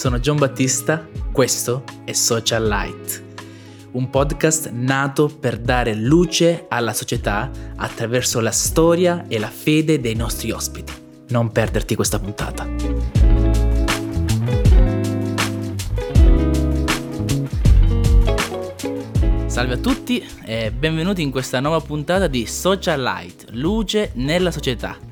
Sono 0.00 0.18
John 0.18 0.38
Battista, 0.38 1.06
questo 1.30 1.84
è 2.04 2.12
Social 2.12 2.66
Light, 2.66 3.22
un 3.90 4.08
podcast 4.08 4.70
nato 4.70 5.26
per 5.26 5.58
dare 5.58 5.94
luce 5.94 6.64
alla 6.70 6.94
società 6.94 7.50
attraverso 7.76 8.40
la 8.40 8.50
storia 8.50 9.26
e 9.28 9.38
la 9.38 9.50
fede 9.50 10.00
dei 10.00 10.14
nostri 10.14 10.52
ospiti. 10.52 10.90
Non 11.28 11.52
perderti 11.52 11.96
questa 11.96 12.18
puntata. 12.18 12.66
Salve 19.48 19.74
a 19.74 19.78
tutti 19.78 20.26
e 20.46 20.72
benvenuti 20.72 21.20
in 21.20 21.30
questa 21.30 21.60
nuova 21.60 21.82
puntata 21.82 22.26
di 22.26 22.46
Social 22.46 23.02
Light, 23.02 23.48
luce 23.50 24.12
nella 24.14 24.50
società. 24.50 25.08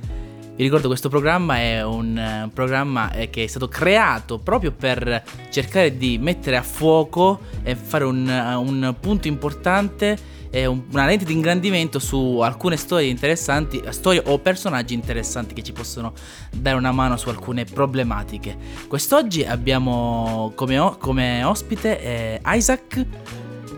Vi 0.59 0.65
ricordo 0.65 0.89
questo 0.89 1.09
programma 1.09 1.59
è 1.59 1.85
un 1.85 2.47
uh, 2.47 2.53
programma 2.53 3.13
eh, 3.13 3.31
che 3.31 3.45
è 3.45 3.47
stato 3.47 3.69
creato 3.69 4.41
proprio 4.41 4.73
per 4.73 5.23
cercare 5.51 5.97
di 5.97 6.19
mettere 6.19 6.57
a 6.57 6.63
fuoco 6.63 7.39
e 7.63 7.77
fare 7.77 8.03
un, 8.03 8.27
uh, 8.27 8.61
un 8.61 8.97
punto 8.99 9.29
importante 9.29 10.19
un, 10.51 10.83
una 10.91 11.07
lente 11.07 11.25
di 11.25 11.33
ingrandimento 11.33 12.01
su 12.01 12.41
alcune 12.41 12.77
storie 12.77 13.09
interessanti, 13.09 13.81
storie 13.91 14.21
o 14.27 14.41
personaggi 14.41 14.95
interessanti 14.95 15.55
che 15.55 15.63
ci 15.63 15.71
possono 15.71 16.13
dare 16.51 16.77
una 16.77 16.91
mano 16.91 17.17
su 17.17 17.29
alcune 17.29 17.65
problematiche. 17.65 18.57
Quest'oggi 18.89 19.45
abbiamo 19.45 20.51
come, 20.57 20.97
come 20.99 21.45
ospite 21.45 22.03
eh, 22.03 22.41
Isaac 22.45 23.07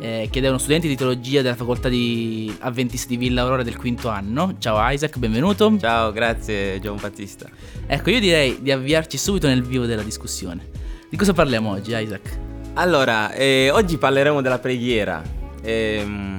eh, 0.00 0.28
che 0.30 0.40
è 0.40 0.48
uno 0.48 0.58
studente 0.58 0.88
di 0.88 0.96
teologia 0.96 1.42
della 1.42 1.54
facoltà 1.54 1.88
di 1.88 2.52
Adventista 2.60 3.08
di 3.08 3.16
Villa 3.16 3.42
Aurora 3.42 3.62
del 3.62 3.76
quinto 3.76 4.08
anno. 4.08 4.56
Ciao 4.58 4.78
Isaac, 4.90 5.18
benvenuto. 5.18 5.76
Ciao, 5.78 6.10
grazie 6.10 6.80
John 6.80 6.98
Battista. 7.00 7.48
Ecco, 7.86 8.10
io 8.10 8.20
direi 8.20 8.58
di 8.62 8.72
avviarci 8.72 9.18
subito 9.18 9.46
nel 9.46 9.62
vivo 9.62 9.86
della 9.86 10.02
discussione. 10.02 10.68
Di 11.08 11.16
cosa 11.16 11.32
parliamo 11.32 11.70
oggi, 11.70 11.94
Isaac? 11.94 12.38
Allora, 12.74 13.32
eh, 13.32 13.70
oggi 13.70 13.98
parleremo 13.98 14.40
della 14.40 14.58
preghiera. 14.58 15.22
Eh, 15.62 16.36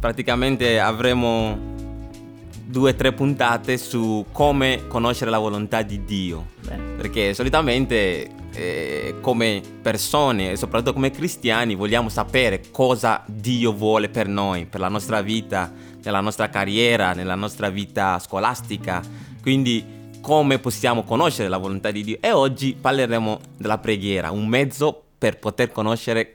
praticamente 0.00 0.80
avremo 0.80 1.72
due 2.64 2.90
o 2.90 2.94
tre 2.94 3.12
puntate 3.12 3.76
su 3.78 4.26
come 4.32 4.86
conoscere 4.88 5.30
la 5.30 5.38
volontà 5.38 5.82
di 5.82 6.04
Dio. 6.04 6.46
Bene. 6.66 6.94
Perché 6.96 7.34
solitamente 7.34 8.28
eh, 8.54 9.16
come 9.20 9.60
persone 9.82 10.52
e 10.52 10.56
soprattutto 10.56 10.92
come 10.92 11.10
cristiani 11.10 11.74
vogliamo 11.74 12.08
sapere 12.08 12.62
cosa 12.70 13.22
Dio 13.26 13.72
vuole 13.72 14.08
per 14.08 14.28
noi, 14.28 14.66
per 14.66 14.80
la 14.80 14.88
nostra 14.88 15.20
vita, 15.22 15.72
nella 16.02 16.20
nostra 16.20 16.48
carriera, 16.48 17.12
nella 17.12 17.34
nostra 17.34 17.68
vita 17.68 18.18
scolastica. 18.18 19.02
Quindi 19.42 20.02
come 20.20 20.58
possiamo 20.58 21.02
conoscere 21.02 21.48
la 21.48 21.58
volontà 21.58 21.90
di 21.90 22.02
Dio. 22.02 22.16
E 22.20 22.32
oggi 22.32 22.74
parleremo 22.80 23.40
della 23.58 23.78
preghiera, 23.78 24.30
un 24.30 24.46
mezzo 24.46 25.02
per 25.18 25.38
poter 25.38 25.70
conoscere 25.70 26.34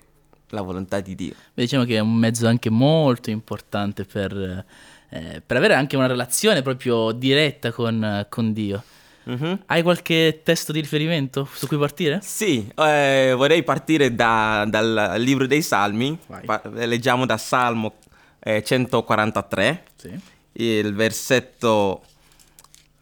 la 0.49 0.61
volontà 0.61 0.99
di 0.99 1.15
Dio. 1.15 1.33
Diciamo 1.53 1.85
che 1.85 1.95
è 1.95 1.99
un 1.99 2.13
mezzo 2.13 2.47
anche 2.47 2.69
molto 2.69 3.29
importante 3.29 4.05
per, 4.05 4.65
eh, 5.09 5.41
per 5.45 5.57
avere 5.57 5.73
anche 5.73 5.95
una 5.95 6.07
relazione 6.07 6.61
proprio 6.61 7.11
diretta 7.11 7.71
con, 7.71 8.25
con 8.29 8.53
Dio. 8.53 8.83
Mm-hmm. 9.29 9.53
Hai 9.67 9.83
qualche 9.83 10.41
testo 10.43 10.71
di 10.71 10.79
riferimento 10.79 11.47
su 11.53 11.67
cui 11.67 11.77
partire? 11.77 12.19
Sì, 12.23 12.67
eh, 12.75 13.33
vorrei 13.35 13.61
partire 13.63 14.15
da, 14.15 14.65
dal 14.67 15.15
libro 15.17 15.45
dei 15.45 15.61
Salmi. 15.61 16.17
Pa- 16.45 16.61
leggiamo 16.65 17.27
da 17.27 17.37
Salmo 17.37 17.95
eh, 18.39 18.63
143, 18.63 19.83
sì. 19.95 20.19
il 20.53 20.93
versetto 20.95 22.03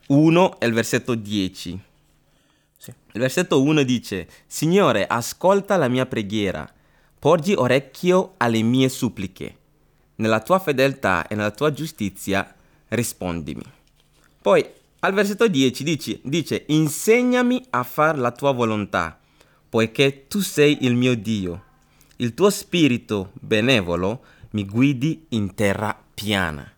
1 0.08 0.60
e 0.60 0.66
il 0.66 0.74
versetto 0.74 1.16
10. 1.16 1.80
Sì. 2.78 2.94
Il 3.14 3.22
versetto 3.22 3.62
1 3.62 3.84
dice, 3.84 4.28
Signore, 4.46 5.08
ascolta 5.08 5.78
la 5.78 5.88
mia 5.88 6.06
preghiera, 6.06 6.70
porgi 7.18 7.54
orecchio 7.54 8.34
alle 8.38 8.62
mie 8.64 8.90
suppliche. 8.90 9.56
Nella 10.16 10.42
tua 10.42 10.60
fedeltà 10.60 11.28
e 11.28 11.36
nella 11.36 11.52
tua 11.52 11.72
giustizia 11.72 12.54
rispondimi. 12.90 13.64
Poi 14.42 14.66
al 15.00 15.14
versetto 15.14 15.48
10 15.48 15.84
dice, 15.84 16.20
dice, 16.24 16.64
insegnami 16.68 17.64
a 17.70 17.84
fare 17.84 18.18
la 18.18 18.32
tua 18.32 18.52
volontà, 18.52 19.20
poiché 19.70 20.28
tu 20.28 20.40
sei 20.40 20.80
il 20.82 20.96
mio 20.96 21.16
Dio. 21.16 21.64
Il 22.18 22.34
tuo 22.34 22.50
spirito 22.50 23.32
benevolo 23.34 24.24
mi 24.52 24.66
guidi 24.66 25.26
in 25.30 25.54
terra 25.54 25.96
piana. 26.14 26.72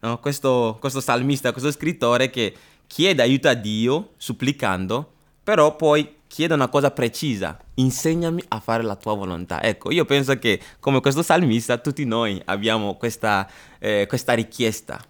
No? 0.00 0.18
Questo, 0.18 0.78
questo 0.80 1.00
salmista, 1.00 1.52
questo 1.52 1.70
scrittore 1.70 2.28
che 2.28 2.54
chiede 2.86 3.22
aiuto 3.22 3.48
a 3.48 3.54
Dio, 3.54 4.14
supplicando, 4.16 5.12
però 5.42 5.76
poi 5.76 6.22
chiede 6.26 6.54
una 6.54 6.68
cosa 6.68 6.90
precisa, 6.90 7.56
insegnami 7.74 8.42
a 8.48 8.58
fare 8.58 8.82
la 8.82 8.96
tua 8.96 9.14
volontà. 9.14 9.62
Ecco, 9.62 9.92
io 9.92 10.04
penso 10.04 10.36
che 10.38 10.60
come 10.80 11.00
questo 11.00 11.22
salmista 11.22 11.78
tutti 11.78 12.04
noi 12.04 12.42
abbiamo 12.46 12.96
questa, 12.96 13.48
eh, 13.78 14.06
questa 14.08 14.32
richiesta, 14.32 15.00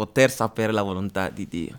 poter 0.00 0.30
sapere 0.30 0.72
la 0.72 0.82
volontà 0.82 1.28
di 1.28 1.46
Dio. 1.46 1.78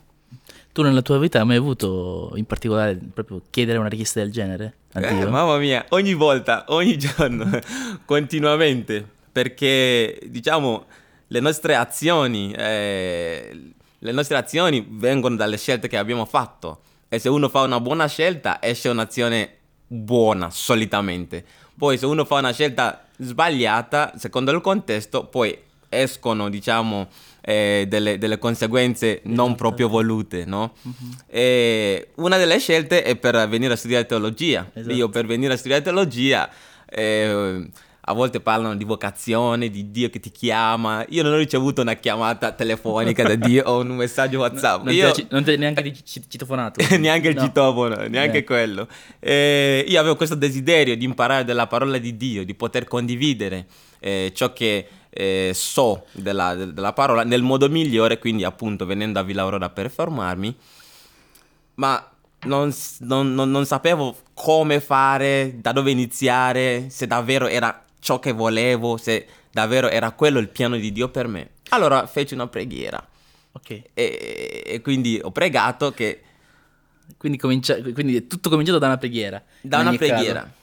Tu 0.71 0.83
nella 0.83 1.01
tua 1.01 1.17
vita 1.17 1.39
hai 1.39 1.45
mai 1.45 1.57
avuto 1.57 2.31
in 2.35 2.45
particolare 2.45 2.97
proprio 3.13 3.41
chiedere 3.49 3.77
una 3.77 3.89
richiesta 3.89 4.21
del 4.21 4.31
genere 4.31 4.75
eh, 4.93 5.25
mamma 5.25 5.57
mia, 5.57 5.85
ogni 5.89 6.13
volta, 6.13 6.65
ogni 6.67 6.97
giorno, 6.97 7.49
continuamente, 8.05 9.05
perché 9.31 10.19
diciamo 10.27 10.85
le 11.27 11.39
nostre 11.39 11.75
azioni, 11.75 12.53
eh, 12.53 13.73
le 13.97 14.11
nostre 14.11 14.37
azioni 14.37 14.85
vengono 14.89 15.35
dalle 15.35 15.57
scelte 15.57 15.87
che 15.87 15.97
abbiamo 15.97 16.25
fatto 16.25 16.81
e 17.07 17.19
se 17.19 17.29
uno 17.29 17.47
fa 17.49 17.61
una 17.61 17.79
buona 17.79 18.07
scelta 18.07 18.61
esce 18.61 18.89
un'azione 18.89 19.57
buona 19.87 20.49
solitamente. 20.49 21.45
Poi 21.77 21.97
se 21.97 22.05
uno 22.05 22.25
fa 22.25 22.35
una 22.35 22.51
scelta 22.51 23.05
sbagliata, 23.17 24.13
secondo 24.17 24.51
il 24.51 24.61
contesto, 24.61 25.25
poi 25.25 25.57
escono, 25.87 26.49
diciamo, 26.49 27.07
eh, 27.41 27.85
delle, 27.87 28.17
delle, 28.17 28.37
conseguenze 28.37 29.21
non 29.23 29.47
esatto. 29.47 29.55
proprio 29.55 29.89
volute, 29.89 30.45
no? 30.45 30.73
Uh-huh. 30.81 32.23
una 32.23 32.37
delle 32.37 32.59
scelte 32.59 33.03
è 33.03 33.15
per 33.15 33.47
venire 33.49 33.73
a 33.73 33.75
studiare 33.75 34.05
teologia. 34.05 34.69
Esatto. 34.73 34.93
Io 34.93 35.09
per 35.09 35.25
venire 35.25 35.53
a 35.53 35.57
studiare 35.57 35.83
teologia... 35.83 36.49
Eh, 36.89 37.69
a 38.05 38.13
volte 38.13 38.39
parlano 38.39 38.75
di 38.75 38.83
vocazione, 38.83 39.69
di 39.69 39.91
Dio 39.91 40.09
che 40.09 40.19
ti 40.19 40.31
chiama. 40.31 41.05
Io 41.09 41.21
non 41.21 41.33
ho 41.33 41.37
ricevuto 41.37 41.81
una 41.81 41.93
chiamata 41.93 42.51
telefonica 42.51 43.23
da 43.23 43.35
Dio 43.35 43.63
o 43.65 43.81
un 43.81 43.95
messaggio 43.95 44.39
WhatsApp. 44.39 44.83
non, 44.83 44.93
io... 44.93 45.11
non 45.29 45.43
ti 45.43 45.55
neanche 45.55 45.93
citofonato. 46.03 46.83
neanche 46.97 47.29
il 47.29 47.35
no. 47.35 47.41
citofono, 47.43 48.07
neanche 48.07 48.39
eh. 48.39 48.43
quello. 48.43 48.87
Eh, 49.19 49.85
io 49.87 49.99
avevo 49.99 50.15
questo 50.15 50.35
desiderio 50.35 50.97
di 50.97 51.05
imparare 51.05 51.43
della 51.45 51.67
parola 51.67 51.97
di 51.97 52.17
Dio, 52.17 52.43
di 52.43 52.55
poter 52.55 52.85
condividere 52.85 53.65
eh, 53.99 54.31
ciò 54.33 54.51
che 54.51 54.87
eh, 55.13 55.51
so 55.53 56.05
della, 56.13 56.55
della, 56.55 56.93
parola 56.93 57.23
nel 57.23 57.41
modo 57.41 57.69
migliore, 57.69 58.17
quindi 58.17 58.45
appunto 58.45 58.85
venendo 58.85 59.19
a 59.19 59.23
Villa 59.23 59.41
Aurora 59.41 59.69
per 59.69 59.91
fermarmi, 59.91 60.55
ma 61.75 62.09
non, 62.43 62.73
non, 62.99 63.33
non, 63.33 63.51
non 63.51 63.65
sapevo 63.65 64.15
come 64.33 64.79
fare, 64.79 65.57
da 65.57 65.73
dove 65.73 65.91
iniziare, 65.91 66.89
se 66.89 67.07
davvero 67.07 67.47
era 67.47 67.83
ciò 67.99 68.19
che 68.19 68.31
volevo, 68.31 68.97
se 68.97 69.27
davvero 69.51 69.89
era 69.89 70.11
quello 70.11 70.39
il 70.39 70.47
piano 70.47 70.77
di 70.77 70.91
Dio 70.91 71.09
per 71.09 71.27
me. 71.27 71.49
Allora 71.69 72.07
feci 72.07 72.33
una 72.33 72.47
preghiera. 72.47 73.05
Ok. 73.51 73.81
E, 73.93 74.63
e 74.65 74.81
quindi 74.81 75.19
ho 75.21 75.31
pregato 75.31 75.91
che... 75.91 76.23
Quindi, 77.17 77.37
comincia... 77.37 77.79
quindi 77.81 78.15
è 78.15 78.27
tutto 78.27 78.49
cominciato 78.49 78.79
da 78.79 78.87
una 78.87 78.97
preghiera. 78.97 79.43
Da 79.59 79.79
una 79.79 79.93
preghiera. 79.93 80.41
Caso. 80.41 80.53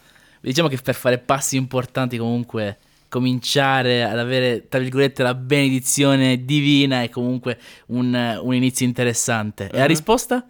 Diciamo 0.41 0.69
che 0.69 0.79
per 0.79 0.95
fare 0.95 1.19
passi 1.19 1.57
importanti 1.57 2.17
comunque 2.17 2.79
cominciare 3.09 4.05
ad 4.05 4.19
avere, 4.19 4.69
tra 4.69 4.79
virgolette, 4.79 5.23
la 5.23 5.35
benedizione 5.35 6.45
divina 6.45 7.03
è 7.03 7.09
comunque 7.09 7.59
un, 7.87 8.39
un 8.43 8.55
inizio 8.55 8.87
interessante. 8.87 9.65
Uh-huh. 9.65 9.71
E 9.75 9.77
la 9.77 9.83
mhm. 9.83 9.89
risposta? 9.89 10.47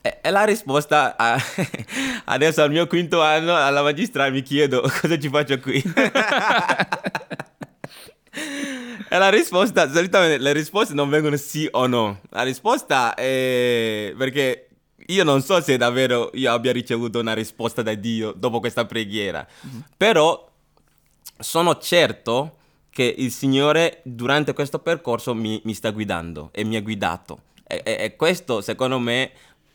E, 0.00 0.18
e 0.20 0.30
la 0.30 0.44
risposta 0.44 1.16
a, 1.16 1.40
adesso 2.26 2.62
al 2.62 2.70
mio 2.70 2.86
quinto 2.86 3.22
anno 3.22 3.54
alla 3.54 3.82
magistrale 3.82 4.32
mi 4.32 4.42
chiedo 4.42 4.80
cosa 5.00 5.18
ci 5.18 5.28
faccio 5.28 5.58
qui. 5.60 5.80
e 9.08 9.18
la 9.18 9.28
risposta, 9.28 9.90
solitamente 9.92 10.38
le 10.38 10.52
risposte 10.52 10.94
non 10.94 11.08
vengono 11.08 11.36
sì 11.36 11.68
o 11.70 11.86
no. 11.86 12.20
La 12.30 12.42
risposta 12.42 13.14
è 13.14 14.12
perché 14.16 14.66
io 15.06 15.24
non 15.24 15.40
so 15.42 15.60
se 15.60 15.76
davvero 15.76 16.30
io 16.34 16.52
abbia 16.52 16.72
ricevuto 16.72 17.20
una 17.20 17.34
risposta 17.34 17.82
da 17.82 17.94
Dio 17.94 18.32
dopo 18.36 18.58
questa 18.58 18.84
preghiera, 18.86 19.46
mm-hmm. 19.66 19.80
però 19.96 20.51
sono 21.42 21.78
certo 21.78 22.56
che 22.90 23.14
il 23.16 23.30
Signore 23.30 24.00
durante 24.04 24.52
questo 24.52 24.78
percorso 24.78 25.34
mi, 25.34 25.60
mi 25.64 25.74
sta 25.74 25.90
guidando 25.90 26.50
e 26.52 26.64
mi 26.64 26.76
ha 26.76 26.82
guidato. 26.82 27.42
E, 27.66 27.82
e, 27.84 27.96
e, 28.00 28.16
questo 28.16 28.60
secondo 28.60 28.98
me 28.98 29.30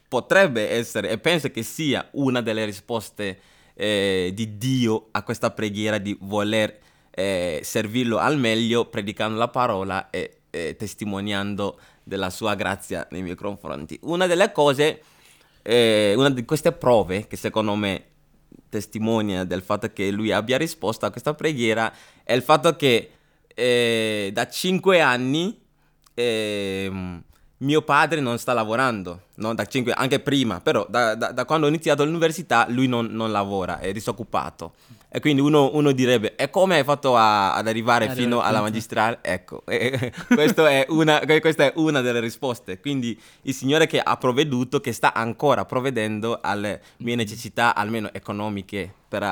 potrebbe 0.07 0.69
essere, 0.69 1.09
e 1.09 1.17
penso 1.17 1.49
che 1.49 1.63
sia 1.63 2.07
una 2.11 2.41
delle 2.41 2.63
risposte 2.65 3.39
eh, 3.73 4.31
di 4.33 4.57
Dio 4.57 5.07
a 5.11 5.23
questa 5.23 5.51
preghiera 5.51 5.97
di 5.97 6.15
voler 6.21 6.79
eh, 7.11 7.59
servirlo 7.63 8.17
al 8.17 8.37
meglio 8.37 8.85
predicando 8.85 9.37
la 9.37 9.47
parola 9.47 10.09
e, 10.09 10.41
e 10.49 10.75
testimoniando 10.77 11.79
della 12.03 12.29
sua 12.29 12.55
grazia 12.55 13.07
nei 13.11 13.23
miei 13.23 13.35
confronti. 13.35 13.99
Una 14.03 14.27
delle 14.27 14.51
cose 14.51 15.01
eh, 15.63 16.13
una 16.15 16.29
di 16.29 16.45
queste 16.45 16.71
prove 16.71 17.27
che 17.27 17.35
secondo 17.35 17.75
me 17.75 18.05
testimonia 18.69 19.43
del 19.43 19.61
fatto 19.61 19.91
che 19.91 20.11
lui 20.11 20.31
abbia 20.31 20.57
risposto 20.57 21.05
a 21.05 21.11
questa 21.11 21.33
preghiera 21.33 21.93
è 22.23 22.33
il 22.33 22.41
fatto 22.41 22.75
che 22.75 23.11
eh, 23.53 24.29
da 24.33 24.47
cinque 24.47 24.99
anni 25.01 25.59
eh, 26.13 27.21
mio 27.59 27.81
padre 27.81 28.19
non 28.19 28.37
sta 28.37 28.53
lavorando, 28.53 29.21
no? 29.35 29.55
da 29.55 29.65
cinque, 29.65 29.91
anche 29.93 30.19
prima, 30.19 30.59
però 30.59 30.85
da, 30.87 31.15
da, 31.15 31.31
da 31.31 31.45
quando 31.45 31.65
ho 31.65 31.69
iniziato 31.69 32.05
l'università 32.05 32.67
lui 32.69 32.87
non, 32.87 33.07
non 33.07 33.31
lavora, 33.31 33.79
è 33.79 33.91
disoccupato. 33.91 34.73
E 35.09 35.19
quindi 35.21 35.41
uno, 35.41 35.73
uno, 35.73 35.93
direbbe, 35.93 36.35
e 36.35 36.49
come 36.49 36.75
hai 36.75 36.83
fatto 36.83 37.15
a, 37.15 37.55
ad 37.55 37.67
arrivare 37.67 38.05
Arriva 38.05 38.21
fino 38.21 38.41
alla 38.41 38.61
magistrale? 38.61 39.19
Ecco, 39.21 39.63
e, 39.65 40.11
è 40.27 40.85
una, 40.89 41.21
questa 41.39 41.65
è 41.65 41.73
una 41.77 42.01
delle 42.01 42.19
risposte. 42.19 42.79
Quindi 42.79 43.19
il 43.43 43.53
Signore 43.53 43.87
che 43.87 43.99
ha 43.99 44.17
provveduto, 44.17 44.79
che 44.79 44.91
sta 44.91 45.13
ancora 45.13 45.65
provvedendo 45.65 46.39
alle 46.41 46.81
mie 46.97 47.15
necessità, 47.15 47.73
almeno 47.73 48.09
economiche, 48.11 48.93
per 49.07 49.23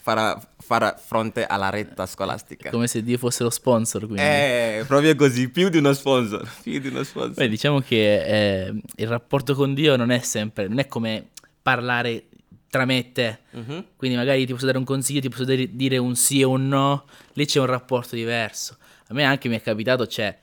far, 0.00 0.40
far 0.58 0.98
fronte 0.98 1.44
alla 1.46 1.70
retta 1.70 2.06
scolastica. 2.06 2.70
Come 2.70 2.86
se 2.86 3.02
Dio 3.02 3.18
fosse 3.18 3.42
lo 3.42 3.50
sponsor, 3.50 4.06
quindi. 4.06 4.22
Eh, 4.22 4.84
proprio 4.86 5.14
così, 5.14 5.48
più 5.50 5.68
di 5.68 5.78
uno 5.78 5.92
sponsor. 5.92 6.48
Più 6.62 6.80
di 6.80 6.88
uno 6.88 7.02
sponsor. 7.02 7.34
Beh, 7.34 7.48
diciamo 7.48 7.80
che 7.80 8.66
eh, 8.66 8.74
il 8.96 9.06
rapporto 9.06 9.54
con 9.54 9.74
Dio 9.74 9.96
non 9.96 10.10
è 10.10 10.20
sempre, 10.20 10.68
non 10.68 10.78
è 10.78 10.86
come 10.86 11.28
parlare 11.62 12.24
tramette. 12.68 13.40
Uh-huh. 13.50 13.84
Quindi 13.96 14.16
magari 14.16 14.46
ti 14.46 14.52
posso 14.52 14.66
dare 14.66 14.78
un 14.78 14.84
consiglio, 14.84 15.20
ti 15.20 15.28
posso 15.28 15.44
dire 15.44 15.98
un 15.98 16.14
sì 16.16 16.42
o 16.42 16.50
un 16.50 16.68
no, 16.68 17.06
lì 17.34 17.44
c'è 17.44 17.60
un 17.60 17.66
rapporto 17.66 18.14
diverso. 18.14 18.76
A 19.08 19.14
me 19.14 19.24
anche 19.24 19.48
mi 19.48 19.56
è 19.56 19.60
capitato, 19.60 20.06
c'è... 20.06 20.12
Cioè, 20.12 20.38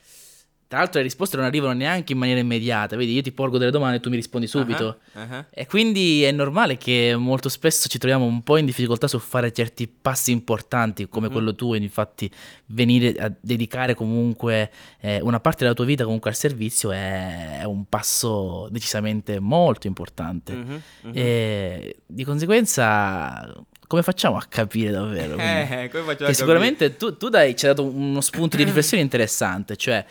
tra 0.67 0.79
l'altro 0.79 0.97
le 0.97 1.03
risposte 1.03 1.37
non 1.37 1.45
arrivano 1.45 1.73
neanche 1.73 2.11
in 2.11 2.19
maniera 2.19 2.41
immediata, 2.41 2.97
vedi, 2.97 3.13
io 3.13 3.21
ti 3.21 3.31
porgo 3.31 3.57
delle 3.57 3.71
domande 3.71 3.97
e 3.97 3.99
tu 4.01 4.09
mi 4.09 4.17
rispondi 4.17 4.47
subito. 4.47 4.99
Uh-huh, 5.13 5.21
uh-huh. 5.21 5.45
E 5.49 5.65
quindi 5.65 6.23
è 6.23 6.31
normale 6.31 6.75
che 6.75 7.15
molto 7.17 7.47
spesso 7.47 7.87
ci 7.87 7.97
troviamo 7.97 8.25
un 8.25 8.43
po' 8.43 8.57
in 8.57 8.65
difficoltà 8.65 9.07
su 9.07 9.17
fare 9.19 9.53
certi 9.53 9.87
passi 9.87 10.31
importanti 10.31 11.07
come 11.07 11.27
uh-huh. 11.27 11.31
quello 11.31 11.55
tuo, 11.55 11.75
infatti 11.75 12.29
venire 12.67 13.15
a 13.17 13.31
dedicare 13.39 13.93
comunque 13.93 14.69
eh, 14.99 15.21
una 15.21 15.39
parte 15.39 15.63
della 15.63 15.73
tua 15.73 15.85
vita 15.85 16.03
comunque 16.03 16.31
al 16.31 16.35
servizio 16.35 16.91
è, 16.91 17.61
un 17.63 17.85
passo 17.87 18.67
decisamente 18.69 19.39
molto 19.39 19.87
importante. 19.87 20.81
E 21.13 21.97
di 22.05 22.23
conseguenza 22.25 23.55
come 23.87 24.03
facciamo 24.03 24.35
a 24.35 24.45
capire 24.47 24.91
davvero? 24.91 25.35
Eh, 25.47 25.89
come 25.89 26.03
facciamo 26.03 26.29
che 26.29 26.33
sicuramente 26.33 26.97
tu, 26.97 27.15
tu 27.15 27.29
dai, 27.29 27.55
ci 27.55 27.65
hai 27.65 27.73
dato 27.73 27.87
uno 27.87 28.19
spunto 28.21 28.57
di 28.57 28.63
riflessione 28.63 29.01
interessante, 29.03 29.77
cioè 29.77 30.05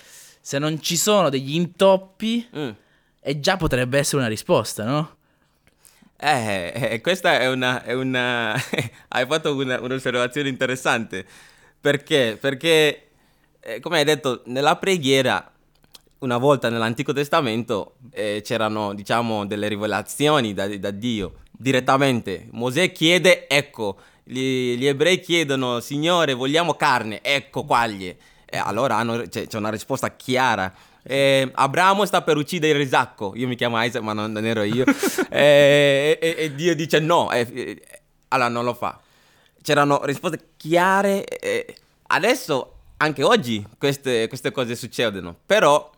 se 0.47 0.61
non 0.61 0.81
ci 0.81 0.97
sono 0.97 1.29
degli 1.29 1.57
intoppi, 1.57 2.49
mm. 2.57 2.71
e 3.21 3.41
già 3.41 3.57
potrebbe 3.57 3.99
essere 3.99 4.19
una 4.19 4.29
risposta, 4.29 4.85
no? 4.85 5.17
Eh, 6.17 6.73
eh 6.73 7.01
questa 7.01 7.41
è 7.41 7.49
una... 7.49 7.83
È 7.83 7.93
una 7.95 8.55
hai 9.09 9.27
fatto 9.27 9.57
una, 9.57 9.81
un'osservazione 9.81 10.49
interessante. 10.49 11.27
Perché? 11.81 12.39
Perché, 12.41 13.09
eh, 13.59 13.81
come 13.81 13.99
hai 13.99 14.05
detto, 14.05 14.43
nella 14.45 14.77
preghiera, 14.77 15.51
una 16.21 16.37
volta 16.37 16.69
nell'Antico 16.69 17.13
Testamento, 17.13 17.97
eh, 18.13 18.41
c'erano, 18.45 18.95
diciamo, 18.95 19.47
delle 19.47 19.67
rivelazioni 19.67 20.55
da, 20.55 20.69
da, 20.77 20.93
Dio, 20.93 21.39
direttamente. 21.51 22.47
Mosè 22.53 22.93
chiede, 22.93 23.49
ecco, 23.49 23.99
gli, 24.23 24.77
gli 24.77 24.87
ebrei 24.87 25.19
chiedono, 25.19 25.81
Signore, 25.81 26.35
vogliamo 26.35 26.75
carne, 26.75 27.21
ecco 27.21 27.65
quaglie. 27.65 28.17
E 28.49 28.57
allora 28.57 28.97
hanno, 28.97 29.23
c'è, 29.29 29.47
c'è 29.47 29.59
una 29.59 29.71
risposta 29.71 30.15
chiara. 30.15 30.73
Eh, 31.03 31.51
Abramo 31.55 32.05
sta 32.07 32.23
per 32.23 32.37
uccidere 32.37 32.81
Isacco. 32.81 33.33
Io 33.35 33.49
mi 33.49 33.57
chiamo 33.57 33.83
Isaac, 33.83 34.03
ma 34.03 34.13
non, 34.13 34.31
non 34.31 34.45
ero 34.45 34.63
io. 34.63 34.85
eh, 35.29 36.17
e, 36.21 36.35
e, 36.39 36.55
Dio 36.55 36.75
dice 36.75 37.01
no. 37.01 37.31
Eh, 37.33 37.83
allora 38.29 38.49
non 38.49 38.65
lo 38.65 38.75
fa. 38.75 38.99
C'erano 39.63 40.05
risposte 40.05 40.51
chiare. 40.57 41.25
adesso, 42.07 42.75
anche 42.99 43.23
oggi, 43.25 43.67
queste, 43.79 44.29
queste, 44.29 44.53
cose 44.53 44.77
succedono. 44.77 45.37
Però 45.45 45.91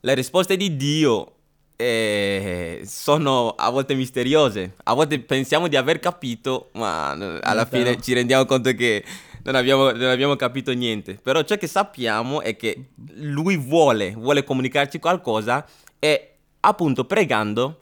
le 0.00 0.14
risposte 0.14 0.56
di 0.56 0.76
Dio 0.76 1.32
eh, 1.76 2.82
sono 2.86 3.50
a 3.50 3.70
volte 3.70 3.94
misteriose. 3.94 4.74
A 4.84 4.94
volte 4.94 5.18
pensiamo 5.20 5.68
di 5.68 5.76
aver 5.76 5.98
capito, 5.98 6.70
ma 6.74 7.10
alla 7.10 7.66
fine 7.66 8.00
ci 8.00 8.12
rendiamo 8.12 8.44
conto 8.44 8.72
che 8.74 9.04
non 9.44 9.54
abbiamo, 9.54 9.90
non 9.90 10.10
abbiamo, 10.10 10.36
capito 10.36 10.72
niente. 10.72 11.18
Però 11.22 11.42
ciò 11.42 11.56
che 11.56 11.66
sappiamo 11.66 12.40
è 12.40 12.56
che 12.56 12.88
lui 13.14 13.56
vuole, 13.56 14.12
vuole 14.12 14.44
comunicarci 14.44 14.98
qualcosa 14.98 15.66
e 15.98 16.36
appunto 16.60 17.04
pregando 17.04 17.78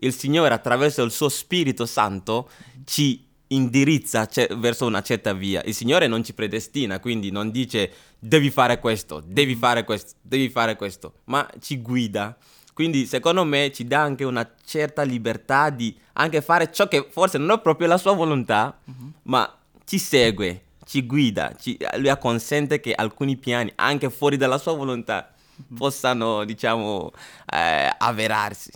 il 0.00 0.14
Signore 0.14 0.54
attraverso 0.54 1.02
il 1.02 1.10
suo 1.10 1.28
Spirito 1.28 1.86
Santo 1.86 2.48
ci 2.84 3.26
indirizza 3.48 4.26
c- 4.26 4.54
verso 4.56 4.86
una 4.86 5.02
certa 5.02 5.32
via. 5.32 5.62
Il 5.64 5.74
Signore 5.74 6.06
non 6.06 6.22
ci 6.22 6.34
predestina, 6.34 7.00
quindi 7.00 7.30
non 7.30 7.50
dice 7.50 7.90
devi 8.18 8.50
fare 8.50 8.78
questo, 8.78 9.22
devi 9.24 9.54
fare 9.54 9.84
questo, 9.84 10.14
devi 10.20 10.50
fare 10.50 10.76
questo, 10.76 11.14
ma 11.24 11.48
ci 11.60 11.80
guida. 11.80 12.36
Quindi 12.74 13.06
secondo 13.06 13.44
me 13.44 13.72
ci 13.72 13.86
dà 13.86 14.02
anche 14.02 14.24
una 14.24 14.48
certa 14.64 15.02
libertà 15.02 15.70
di 15.70 15.96
anche 16.12 16.42
fare 16.42 16.70
ciò 16.70 16.86
che 16.86 17.06
forse 17.10 17.38
non 17.38 17.50
è 17.50 17.60
proprio 17.60 17.88
la 17.88 17.98
sua 17.98 18.12
volontà, 18.12 18.78
uh-huh. 18.84 19.12
ma 19.22 19.52
ci 19.84 19.98
segue, 19.98 20.62
ci 20.88 21.04
guida, 21.04 21.54
ci, 21.60 21.76
lui 21.98 22.10
consente 22.18 22.80
che 22.80 22.94
alcuni 22.94 23.36
piani, 23.36 23.70
anche 23.74 24.08
fuori 24.08 24.38
dalla 24.38 24.56
sua 24.56 24.72
volontà, 24.72 25.30
mhm. 25.54 25.76
possano, 25.76 26.44
diciamo, 26.44 27.12
eh, 27.52 27.94
avverarsi. 27.98 28.70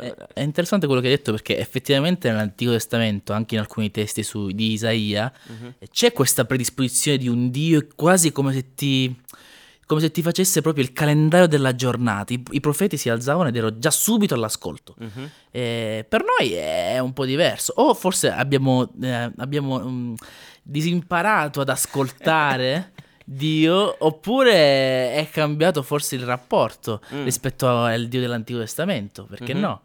È, 0.00 0.14
è, 0.34 0.42
interessante 0.42 0.86
quello 0.86 1.00
che 1.00 1.08
hai 1.08 1.14
detto 1.14 1.30
perché 1.30 1.58
effettivamente 1.58 2.28
nell'Antico 2.28 2.72
Testamento, 2.72 3.32
anche 3.32 3.54
in 3.54 3.60
alcuni 3.60 3.92
testi 3.92 4.24
su, 4.24 4.48
di 4.50 4.72
Isaia, 4.72 5.32
uh-huh. 5.46 5.74
c'è 5.90 6.12
questa 6.12 6.44
predisposizione 6.44 7.18
di 7.18 7.28
un 7.28 7.50
Dio 7.50 7.86
quasi 7.94 8.30
come 8.32 8.52
se 8.52 8.74
ti 8.74 9.22
come 9.86 10.00
se 10.00 10.10
ti 10.10 10.22
facesse 10.22 10.62
proprio 10.62 10.82
il 10.82 10.92
calendario 10.92 11.46
della 11.46 11.74
giornata. 11.74 12.32
I, 12.32 12.42
i 12.52 12.60
profeti 12.60 12.96
si 12.96 13.08
alzavano 13.10 13.48
ed 13.48 13.56
ero 13.56 13.78
già 13.78 13.90
subito 13.90 14.34
all'ascolto. 14.34 14.94
Uh-huh. 14.98 15.28
Eh, 15.50 16.06
per 16.08 16.24
noi 16.24 16.52
è 16.52 16.98
un 16.98 17.12
po' 17.12 17.24
diverso. 17.26 17.74
O 17.76 17.92
forse 17.94 18.30
abbiamo, 18.30 18.90
eh, 19.02 19.30
abbiamo 19.36 19.76
um, 19.76 20.14
disimparato 20.64 21.60
ad 21.60 21.68
ascoltare 21.68 22.92
Dio, 23.24 23.94
oppure 24.00 25.14
è 25.14 25.28
cambiato 25.30 25.82
forse 25.82 26.16
il 26.16 26.24
rapporto 26.24 27.00
mm. 27.14 27.24
rispetto 27.24 27.68
al 27.68 28.08
Dio 28.08 28.20
dell'Antico 28.20 28.58
Testamento, 28.58 29.24
perché 29.24 29.54
mm-hmm. 29.54 29.62
no? 29.62 29.82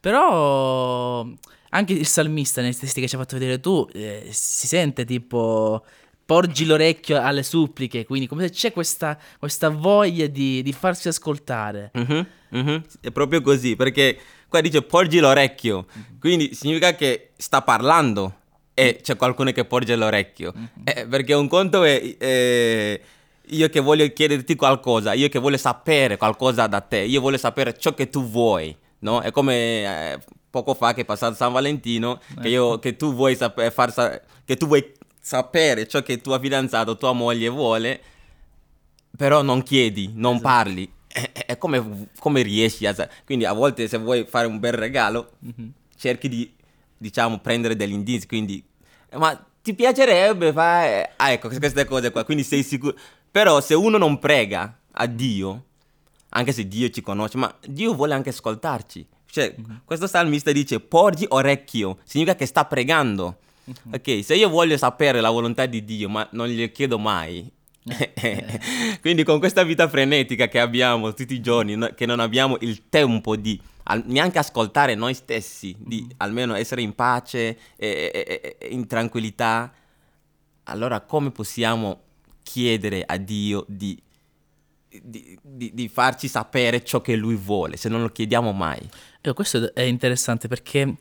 Però 0.00 1.26
anche 1.70 1.92
il 1.92 2.06
salmista 2.06 2.60
nei 2.60 2.76
testi 2.76 3.00
che 3.00 3.08
ci 3.08 3.14
hai 3.14 3.20
fatto 3.20 3.36
vedere 3.38 3.60
tu 3.60 3.86
eh, 3.92 4.28
si 4.30 4.66
sente 4.66 5.04
tipo 5.04 5.84
porgi 6.24 6.66
l'orecchio 6.66 7.22
alle 7.22 7.42
suppliche, 7.42 8.04
quindi 8.04 8.26
come 8.26 8.46
se 8.46 8.52
c'è 8.52 8.72
questa, 8.72 9.18
questa 9.38 9.70
voglia 9.70 10.26
di, 10.26 10.60
di, 10.60 10.72
farsi 10.74 11.08
ascoltare. 11.08 11.90
Mm-hmm, 11.96 12.20
mm-hmm. 12.54 12.80
È 13.00 13.10
proprio 13.10 13.40
così, 13.40 13.76
perché 13.76 14.18
qua 14.46 14.60
dice 14.60 14.82
porgi 14.82 15.20
l'orecchio, 15.20 15.86
mm-hmm. 15.86 16.18
quindi 16.20 16.54
significa 16.54 16.94
che 16.94 17.30
sta 17.38 17.62
parlando 17.62 18.37
e 18.78 19.00
c'è 19.02 19.16
qualcuno 19.16 19.50
che 19.50 19.64
porge 19.64 19.96
l'orecchio. 19.96 20.52
Mm-hmm. 20.56 20.68
Eh, 20.84 21.06
perché 21.08 21.34
un 21.34 21.48
conto 21.48 21.82
è... 21.82 22.14
Eh, 22.16 23.00
io 23.50 23.68
che 23.70 23.80
voglio 23.80 24.06
chiederti 24.12 24.54
qualcosa, 24.54 25.14
io 25.14 25.28
che 25.28 25.40
voglio 25.40 25.56
sapere 25.56 26.16
qualcosa 26.16 26.68
da 26.68 26.80
te, 26.80 26.98
io 26.98 27.20
voglio 27.20 27.38
sapere 27.38 27.76
ciò 27.76 27.92
che 27.94 28.08
tu 28.08 28.22
vuoi, 28.28 28.76
no? 29.00 29.20
È 29.20 29.32
come 29.32 30.12
eh, 30.12 30.18
poco 30.48 30.74
fa 30.74 30.94
che 30.94 31.00
è 31.00 31.04
passato 31.04 31.34
San 31.34 31.50
Valentino, 31.50 32.20
ecco. 32.30 32.40
che, 32.40 32.48
io, 32.48 32.78
che, 32.78 32.94
tu 32.94 33.14
vuoi 33.14 33.34
sapere, 33.34 33.72
far 33.72 33.90
sa- 33.90 34.20
che 34.44 34.56
tu 34.56 34.66
vuoi 34.66 34.92
sapere 35.20 35.88
ciò 35.88 36.02
che 36.02 36.20
tua 36.20 36.38
fidanzata, 36.38 36.94
tua 36.94 37.12
moglie 37.12 37.48
vuole, 37.48 38.00
però 39.16 39.42
non 39.42 39.64
chiedi, 39.64 40.12
non 40.14 40.34
esatto. 40.34 40.48
parli. 40.48 40.92
È, 41.08 41.32
è 41.46 41.58
come, 41.58 42.10
come, 42.20 42.42
riesci 42.42 42.86
a... 42.86 42.94
Quindi 43.24 43.44
a 43.44 43.54
volte 43.54 43.88
se 43.88 43.98
vuoi 43.98 44.24
fare 44.28 44.46
un 44.46 44.60
bel 44.60 44.74
regalo, 44.74 45.32
mm-hmm. 45.44 45.70
cerchi 45.96 46.28
di, 46.28 46.52
diciamo, 46.96 47.38
prendere 47.38 47.74
degli 47.74 47.92
indizi, 47.92 48.26
quindi 48.26 48.62
ma 49.16 49.46
ti 49.62 49.74
piacerebbe 49.74 50.52
fare... 50.52 51.12
Ah, 51.16 51.30
ecco, 51.30 51.48
queste 51.48 51.84
cose 51.84 52.10
qua, 52.10 52.24
quindi 52.24 52.42
sei 52.42 52.62
sicuro... 52.62 52.94
Però 53.30 53.60
se 53.60 53.74
uno 53.74 53.98
non 53.98 54.18
prega 54.18 54.78
a 54.92 55.06
Dio, 55.06 55.64
anche 56.30 56.52
se 56.52 56.66
Dio 56.66 56.88
ci 56.90 57.02
conosce, 57.02 57.36
ma 57.36 57.54
Dio 57.66 57.94
vuole 57.94 58.14
anche 58.14 58.30
ascoltarci. 58.30 59.06
Cioè, 59.30 59.54
mm-hmm. 59.58 59.76
questo 59.84 60.06
salmista 60.06 60.50
dice, 60.52 60.80
porgi 60.80 61.26
orecchio, 61.28 61.98
significa 62.04 62.36
che 62.36 62.46
sta 62.46 62.64
pregando. 62.64 63.38
Mm-hmm. 63.68 63.94
Ok, 63.94 64.24
se 64.24 64.34
io 64.34 64.48
voglio 64.48 64.76
sapere 64.76 65.20
la 65.20 65.30
volontà 65.30 65.66
di 65.66 65.84
Dio, 65.84 66.08
ma 66.08 66.26
non 66.32 66.48
gli 66.48 66.72
chiedo 66.72 66.98
mai, 66.98 67.50
eh. 67.88 68.60
quindi 69.00 69.24
con 69.24 69.38
questa 69.38 69.62
vita 69.62 69.88
frenetica 69.88 70.48
che 70.48 70.60
abbiamo 70.60 71.14
tutti 71.14 71.34
i 71.34 71.40
giorni, 71.40 71.94
che 71.94 72.06
non 72.06 72.20
abbiamo 72.20 72.56
il 72.60 72.88
tempo 72.88 73.36
di 73.36 73.60
al, 73.90 74.02
neanche 74.06 74.38
ascoltare 74.38 74.94
noi 74.94 75.14
stessi, 75.14 75.74
di 75.78 76.02
mm. 76.02 76.10
almeno 76.18 76.54
essere 76.54 76.82
in 76.82 76.94
pace, 76.94 77.58
e, 77.76 78.10
e, 78.12 78.56
e, 78.58 78.68
in 78.68 78.86
tranquillità, 78.86 79.72
allora 80.64 81.00
come 81.00 81.30
possiamo 81.30 82.00
chiedere 82.42 83.02
a 83.04 83.16
Dio 83.16 83.64
di 83.68 84.00
di, 85.02 85.38
di, 85.42 85.74
di, 85.74 85.88
farci 85.88 86.28
sapere 86.28 86.82
ciò 86.82 87.02
che 87.02 87.14
lui 87.14 87.36
vuole, 87.36 87.76
se 87.76 87.90
non 87.90 88.00
lo 88.00 88.08
chiediamo 88.08 88.52
mai. 88.52 88.80
Ecco, 89.20 89.34
questo 89.34 89.74
è 89.74 89.82
interessante 89.82 90.48
perché 90.48 90.96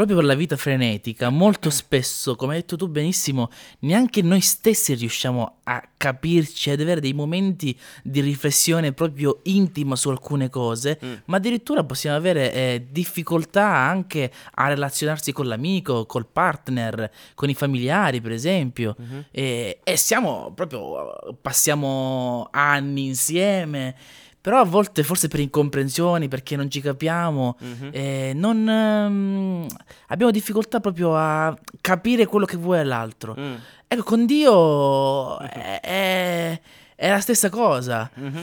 proprio 0.00 0.16
per 0.16 0.24
la 0.24 0.34
vita 0.34 0.56
frenetica, 0.56 1.28
molto 1.28 1.68
spesso, 1.68 2.34
come 2.34 2.54
hai 2.54 2.60
detto 2.60 2.74
tu 2.74 2.88
benissimo, 2.88 3.50
neanche 3.80 4.22
noi 4.22 4.40
stessi 4.40 4.94
riusciamo 4.94 5.56
a 5.64 5.86
capirci, 5.94 6.70
ad 6.70 6.80
avere 6.80 7.02
dei 7.02 7.12
momenti 7.12 7.78
di 8.02 8.22
riflessione 8.22 8.92
proprio 8.92 9.40
intima 9.42 9.96
su 9.96 10.08
alcune 10.08 10.48
cose, 10.48 10.98
mm. 11.04 11.12
ma 11.26 11.36
addirittura 11.36 11.84
possiamo 11.84 12.16
avere 12.16 12.50
eh, 12.50 12.86
difficoltà 12.90 13.66
anche 13.66 14.32
a 14.54 14.68
relazionarsi 14.68 15.32
con 15.32 15.46
l'amico, 15.46 16.06
col 16.06 16.26
partner, 16.26 17.10
con 17.34 17.50
i 17.50 17.54
familiari, 17.54 18.22
per 18.22 18.32
esempio. 18.32 18.96
Mm-hmm. 18.98 19.20
E, 19.30 19.80
e 19.84 19.96
siamo 19.98 20.50
proprio, 20.54 21.36
passiamo 21.42 22.48
anni 22.50 23.04
insieme 23.04 23.94
però 24.40 24.60
a 24.60 24.64
volte, 24.64 25.02
forse 25.02 25.28
per 25.28 25.40
incomprensioni, 25.40 26.26
perché 26.28 26.56
non 26.56 26.70
ci 26.70 26.80
capiamo, 26.80 27.58
mm-hmm. 27.62 27.90
eh, 27.92 28.32
non, 28.34 28.66
ehm, 28.66 29.66
abbiamo 30.08 30.32
difficoltà 30.32 30.80
proprio 30.80 31.14
a 31.14 31.54
capire 31.82 32.24
quello 32.24 32.46
che 32.46 32.56
vuole 32.56 32.82
l'altro. 32.84 33.36
Mm. 33.38 33.54
Ecco, 33.86 34.02
con 34.02 34.24
Dio 34.24 35.38
è, 35.44 35.80
è, 35.80 36.60
è 36.96 37.10
la 37.10 37.20
stessa 37.20 37.50
cosa. 37.50 38.10
Mm-hmm. 38.18 38.42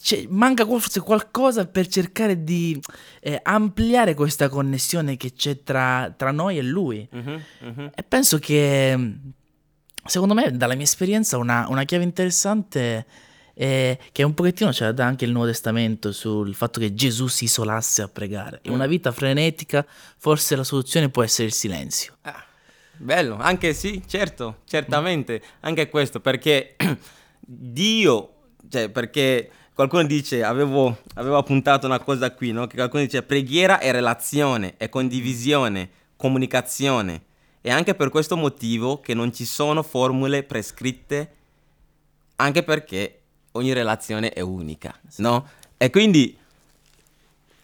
Cioè, 0.00 0.26
manca 0.28 0.66
forse 0.66 0.98
qualcosa 0.98 1.64
per 1.66 1.86
cercare 1.86 2.42
di 2.42 2.76
eh, 3.20 3.38
ampliare 3.40 4.14
questa 4.14 4.48
connessione 4.48 5.16
che 5.16 5.34
c'è 5.34 5.62
tra, 5.62 6.12
tra 6.16 6.32
noi 6.32 6.58
e 6.58 6.62
lui. 6.62 7.08
Mm-hmm. 7.14 7.36
Mm-hmm. 7.64 7.86
E 7.94 8.02
penso 8.02 8.40
che, 8.40 9.14
secondo 10.04 10.34
me, 10.34 10.50
dalla 10.56 10.74
mia 10.74 10.82
esperienza, 10.82 11.36
una, 11.36 11.66
una 11.68 11.84
chiave 11.84 12.02
interessante 12.02 13.06
eh, 13.60 13.98
che 14.12 14.22
un 14.22 14.34
pochettino 14.34 14.72
ce 14.72 14.84
la 14.84 14.92
dà 14.92 15.04
anche 15.04 15.24
il 15.24 15.32
Nuovo 15.32 15.48
Testamento 15.48 16.12
sul 16.12 16.54
fatto 16.54 16.78
che 16.78 16.94
Gesù 16.94 17.26
si 17.26 17.44
isolasse 17.44 18.02
a 18.02 18.08
pregare. 18.08 18.60
In 18.62 18.72
una 18.72 18.86
mm. 18.86 18.90
vita 18.90 19.10
frenetica 19.10 19.84
forse 20.16 20.54
la 20.54 20.62
soluzione 20.62 21.08
può 21.08 21.24
essere 21.24 21.48
il 21.48 21.52
silenzio. 21.52 22.18
Ah, 22.20 22.44
bello, 22.96 23.36
anche 23.36 23.74
sì, 23.74 24.00
certo, 24.06 24.58
certamente, 24.64 25.42
anche 25.60 25.88
questo, 25.88 26.20
perché 26.20 26.76
Dio, 27.40 28.34
cioè 28.68 28.90
perché 28.90 29.50
qualcuno 29.74 30.04
dice, 30.04 30.44
avevo, 30.44 30.96
avevo 31.14 31.36
appuntato 31.36 31.86
una 31.86 31.98
cosa 31.98 32.32
qui, 32.32 32.52
no? 32.52 32.68
che 32.68 32.76
qualcuno 32.76 33.02
dice 33.02 33.24
preghiera 33.24 33.80
è 33.80 33.90
relazione, 33.90 34.74
è 34.76 34.88
condivisione, 34.88 35.90
comunicazione. 36.14 37.22
E 37.60 37.70
anche 37.70 37.96
per 37.96 38.10
questo 38.10 38.36
motivo 38.36 39.00
che 39.00 39.14
non 39.14 39.32
ci 39.32 39.44
sono 39.44 39.82
formule 39.82 40.44
prescritte, 40.44 41.32
anche 42.36 42.62
perché 42.62 43.17
ogni 43.58 43.72
relazione 43.72 44.32
è 44.32 44.40
unica, 44.40 44.98
sì. 45.06 45.22
no? 45.22 45.46
E 45.76 45.90
quindi 45.90 46.36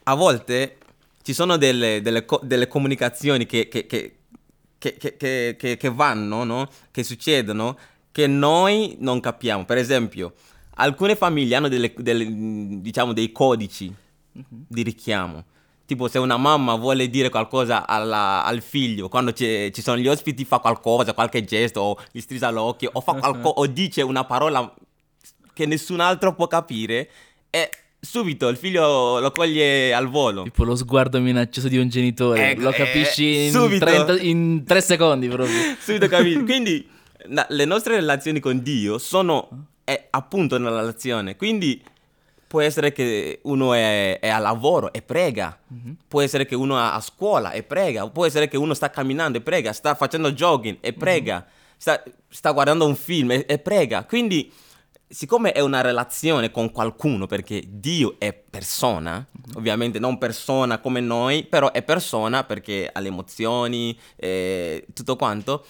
a 0.05 0.15
volte 0.15 0.79
ci 1.23 1.33
sono 1.33 1.57
delle, 1.57 2.03
delle, 2.03 2.27
delle 2.43 2.69
comunicazioni 2.69 3.47
che, 3.47 3.69
che, 3.69 3.87
che, 3.87 4.17
che, 5.57 5.91
vanno, 5.91 6.45
no? 6.45 6.69
Che 6.91 7.03
succedono, 7.03 7.79
che 8.13 8.27
noi 8.27 8.97
non 9.01 9.21
capiamo. 9.21 9.65
Per 9.65 9.79
esempio, 9.79 10.35
alcune 10.75 11.17
famiglie 11.17 11.57
hanno 11.57 11.69
delle, 11.69 11.93
diciamo, 12.81 13.13
dei 13.15 13.33
codici 13.33 13.93
uh-huh. 14.33 14.45
di 14.49 14.83
richiamo. 14.83 15.45
Tipo 15.87 16.09
se 16.09 16.19
una 16.19 16.37
mamma 16.37 16.77
vuole 16.77 17.09
dire 17.09 17.29
qualcosa 17.29 17.87
alla, 17.87 18.45
al 18.45 18.63
figlio, 18.63 19.09
quando 19.09 19.33
ci 19.33 19.73
sono 19.83 19.99
gli 19.99 20.09
ospiti 20.09 20.45
fa 20.45 20.59
qualcosa, 20.59 21.13
qualche 21.13 21.45
gesto, 21.45 21.81
o 21.81 21.99
gli 22.11 22.21
strisa 22.21 22.51
l'occhio, 22.51 22.91
o, 22.93 23.01
fa 23.01 23.15
qualco- 23.15 23.49
o 23.49 23.67
dice 23.67 24.01
una 24.03 24.25
parola 24.25 24.75
che 25.55 25.67
nessun 25.67 26.01
altro 26.01 26.35
può 26.35 26.47
capire 26.47 27.09
e 27.49 27.71
subito 28.01 28.49
il 28.49 28.57
figlio 28.57 29.19
lo 29.19 29.31
coglie 29.31 29.95
al 29.95 30.09
volo. 30.09 30.43
Tipo 30.43 30.65
lo 30.65 30.77
sguardo 30.77 31.21
minaccioso 31.21 31.69
di 31.69 31.79
un 31.79 31.89
genitore, 31.89 32.51
ecco, 32.51 32.63
lo 32.63 32.71
eh, 32.71 32.75
capisci 32.75 33.47
in, 33.47 33.79
30, 33.79 34.21
in, 34.21 34.65
tre 34.65 34.81
secondi 34.81 35.29
proprio. 35.29 35.57
subito 35.81 36.07
capisci. 36.09 36.45
Quindi 36.45 36.87
na, 37.29 37.47
le 37.49 37.65
nostre 37.65 37.97
relazioni 37.97 38.41
con 38.41 38.63
Dio 38.63 38.99
sono 38.99 39.49
è 39.85 40.09
appunto 40.11 40.57
una 40.57 40.71
relazione, 40.71 41.37
quindi 41.37 41.83
può 42.47 42.61
essere 42.61 42.93
che 42.93 43.41
uno 43.43 43.75
è, 43.75 44.19
è 44.21 44.29
a 44.29 44.39
lavoro 44.39 44.93
e 44.93 45.03
prega, 45.03 45.59
mm-hmm. 45.73 45.95
può 46.07 46.21
essere 46.21 46.47
che 46.47 46.55
uno 46.55 46.77
è 46.77 46.81
a 46.81 47.01
scuola 47.01 47.51
e 47.51 47.65
prega, 47.65 48.09
può 48.09 48.25
essere 48.27 48.47
che 48.49 48.57
uno 48.57 48.75
sta 48.75 48.91
camminando 48.91 49.39
e 49.39 49.41
prega, 49.41 49.73
sta 49.73 49.95
facendo 49.95 50.31
jogging 50.31 50.79
e 50.81 50.93
prega, 50.93 51.35
mm-hmm. 51.35 51.77
sta, 51.77 52.03
sta, 52.29 52.53
guardando 52.53 52.87
un 52.87 52.95
film 52.95 53.33
e, 53.33 53.45
e 53.49 53.59
prega. 53.59 54.05
Quindi 54.05 54.53
siccome 55.14 55.52
è 55.52 55.61
una 55.61 55.80
relazione 55.80 56.50
con 56.50 56.73
qualcuno, 56.73 57.26
perché 57.26 57.62
Dio 57.66 58.16
è 58.18 58.33
persona, 58.33 59.12
mm-hmm. 59.12 59.56
ovviamente 59.56 59.99
non 60.00 60.18
persona 60.18 60.80
come 60.80 60.99
noi, 61.00 61.44
però 61.44 61.71
è 61.71 61.83
persona 61.83 62.42
perché 62.42 62.90
ha 62.92 62.99
le 62.99 63.09
emozioni, 63.09 63.97
e 64.16 64.87
tutto 64.92 65.14
quanto, 65.14 65.64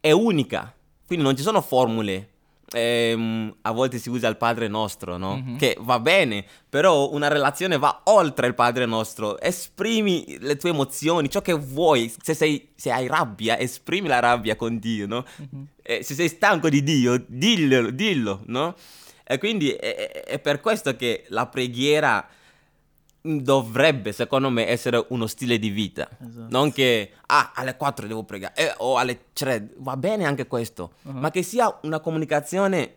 è 0.00 0.10
unica. 0.10 0.74
Quindi 1.06 1.24
non 1.24 1.36
ci 1.36 1.42
sono 1.42 1.60
formule 1.60 2.31
ehm, 2.72 3.54
a 3.62 3.70
volte 3.72 3.98
si 3.98 4.08
usa 4.08 4.28
il 4.28 4.36
Padre 4.36 4.68
Nostro, 4.68 5.16
no? 5.16 5.36
Mm-hmm. 5.36 5.56
Che 5.56 5.76
va 5.80 6.00
bene, 6.00 6.44
però 6.68 7.10
una 7.10 7.28
relazione 7.28 7.78
va 7.78 8.02
oltre 8.04 8.46
il 8.46 8.54
Padre 8.54 8.86
Nostro. 8.86 9.38
Esprimi 9.40 10.38
le 10.40 10.56
tue 10.56 10.70
emozioni, 10.70 11.30
ciò 11.30 11.40
che 11.40 11.52
vuoi. 11.52 12.12
Se, 12.22 12.34
sei, 12.34 12.70
se 12.74 12.90
hai 12.90 13.06
rabbia, 13.06 13.58
esprimi 13.58 14.08
la 14.08 14.20
rabbia 14.20 14.56
con 14.56 14.78
Dio, 14.78 15.06
no? 15.06 15.24
Mm-hmm. 15.40 15.64
Eh, 15.82 16.02
se 16.02 16.14
sei 16.14 16.28
stanco 16.28 16.68
di 16.68 16.82
Dio, 16.82 17.22
dillo, 17.26 17.90
dillo 17.90 18.42
no? 18.46 18.74
E 19.24 19.38
quindi 19.38 19.70
è, 19.70 20.24
è 20.24 20.38
per 20.38 20.60
questo 20.60 20.94
che 20.96 21.24
la 21.28 21.46
preghiera 21.46 22.26
dovrebbe, 23.22 24.12
secondo 24.12 24.50
me, 24.50 24.66
essere 24.66 25.04
uno 25.08 25.26
stile 25.26 25.58
di 25.58 25.70
vita. 25.70 26.08
Esatto. 26.20 26.46
Non 26.50 26.72
che, 26.72 27.12
ah, 27.26 27.52
alle 27.54 27.76
4 27.76 28.06
devo 28.06 28.24
pregare, 28.24 28.54
eh, 28.56 28.74
o 28.78 28.98
alle 28.98 29.26
3, 29.32 29.74
va 29.78 29.96
bene 29.96 30.24
anche 30.24 30.46
questo, 30.46 30.94
uh-huh. 31.02 31.12
ma 31.12 31.30
che 31.30 31.42
sia 31.42 31.78
una 31.82 32.00
comunicazione 32.00 32.96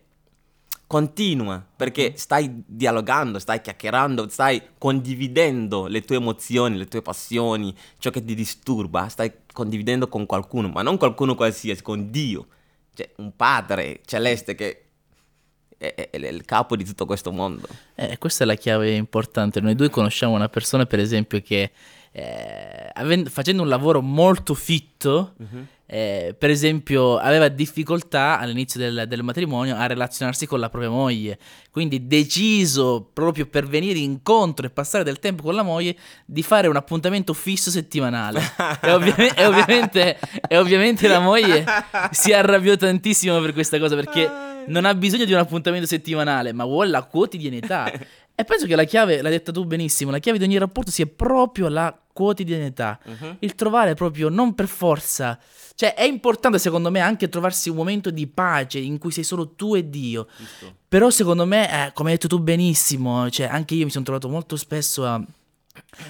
continua, 0.88 1.63
perché 1.75 2.08
uh-huh. 2.08 2.17
stai 2.17 2.63
dialogando, 2.65 3.39
stai 3.39 3.62
chiacchierando, 3.62 4.27
stai 4.29 4.62
condividendo 4.77 5.88
le 5.88 6.01
tue 6.01 6.17
emozioni, 6.17 6.77
le 6.77 6.88
tue 6.88 7.01
passioni, 7.01 7.75
ciò 8.00 8.10
che 8.10 8.24
ti 8.24 8.34
disturba, 8.34 9.08
stai 9.08 9.32
condividendo 9.53 10.08
con 10.08 10.25
qualcuno, 10.25 10.70
ma 10.70 10.82
non 10.82 10.98
qualcuno 10.98 11.36
qualsiasi, 11.36 11.82
con 11.82 12.10
Dio, 12.10 12.48
cioè 12.96 13.12
un 13.17 13.36
padre 13.36 14.01
celeste 14.05 14.55
che 14.55 14.84
è, 15.77 16.10
è, 16.12 16.17
il 16.17 16.46
capo 16.46 16.75
di 16.75 16.84
tutto 16.84 17.05
questo 17.05 17.32
mondo. 17.32 17.67
Eh, 17.96 18.17
questa 18.17 18.44
è 18.44 18.48
la 18.48 18.55
chiave 18.55 18.91
importante. 18.96 19.62
Noi 19.62 19.75
due 19.75 19.89
conosciamo 19.89 20.34
una 20.34 20.50
persona, 20.50 20.86
per 20.86 21.00
esempio, 21.00 21.41
che 21.41 21.72
eh, 22.12 22.89
avendo, 22.94 23.29
facendo 23.29 23.62
un 23.62 23.67
lavoro 23.67 24.01
molto 24.01 24.53
fitto, 24.53 25.34
uh-huh. 25.38 25.65
Eh, 25.87 26.35
per 26.37 26.49
esempio, 26.49 27.17
aveva 27.17 27.47
difficoltà 27.47 28.39
all'inizio 28.39 28.79
del, 28.79 29.05
del, 29.07 29.21
matrimonio 29.21 29.75
a 29.75 29.85
relazionarsi 29.85 30.47
con 30.47 30.59
la 30.59 30.69
propria 30.69 30.89
moglie. 30.89 31.37
Quindi, 31.69 32.07
deciso 32.07 33.07
proprio 33.13 33.45
per 33.45 33.67
venire 33.67 33.99
incontro 33.99 34.65
e 34.65 34.71
passare 34.71 35.03
del 35.03 35.19
tempo 35.19 35.43
con 35.43 35.53
la 35.53 35.61
moglie, 35.61 35.95
di 36.25 36.41
fare 36.41 36.67
un 36.67 36.75
appuntamento 36.75 37.33
fisso 37.33 37.69
settimanale. 37.69 38.41
e, 38.81 38.91
ovvi- 38.91 39.13
e, 39.35 39.45
ovviamente, 39.45 40.17
e 40.47 40.57
ovviamente 40.57 41.07
la 41.07 41.19
moglie 41.19 41.63
si 42.11 42.33
arrabbiò 42.33 42.75
tantissimo 42.75 43.39
per 43.39 43.53
questa 43.53 43.77
cosa 43.77 43.95
perché 43.95 44.53
non 44.67 44.85
ha 44.85 44.95
bisogno 44.95 45.25
di 45.25 45.33
un 45.33 45.39
appuntamento 45.39 45.85
settimanale, 45.85 46.51
ma 46.51 46.65
vuole 46.65 46.89
la 46.89 47.03
quotidianità. 47.03 47.91
E 48.35 48.43
penso 48.43 48.65
che 48.65 48.75
la 48.75 48.83
chiave, 48.83 49.21
l'hai 49.21 49.31
detta 49.31 49.53
tu 49.53 49.65
benissimo, 49.65 50.11
la 50.11 50.19
chiave 50.19 50.37
di 50.37 50.43
ogni 50.43 50.57
rapporto 50.57 50.91
sia 50.91 51.05
proprio 51.05 51.69
la 51.69 51.97
quotidianità. 52.11 52.99
Uh-huh. 53.03 53.37
Il 53.39 53.55
trovare 53.55 53.93
proprio, 53.93 54.27
non 54.27 54.53
per 54.53 54.67
forza. 54.67 55.39
Cioè, 55.73 55.93
è 55.93 56.03
importante 56.03 56.59
secondo 56.59 56.91
me 56.91 56.99
anche 56.99 57.29
trovarsi 57.29 57.69
un 57.69 57.77
momento 57.77 58.09
di 58.09 58.27
pace 58.27 58.79
in 58.79 58.97
cui 58.97 59.11
sei 59.11 59.23
solo 59.23 59.51
tu 59.51 59.75
e 59.75 59.89
Dio. 59.89 60.27
Giusto. 60.37 60.75
Però 60.87 61.09
secondo 61.09 61.45
me, 61.45 61.87
eh, 61.87 61.91
come 61.93 62.09
hai 62.09 62.15
detto 62.15 62.27
tu 62.27 62.41
benissimo, 62.41 63.29
cioè 63.29 63.47
anche 63.47 63.75
io 63.75 63.85
mi 63.85 63.91
sono 63.91 64.03
trovato 64.03 64.29
molto 64.29 64.55
spesso 64.57 65.05
a 65.05 65.23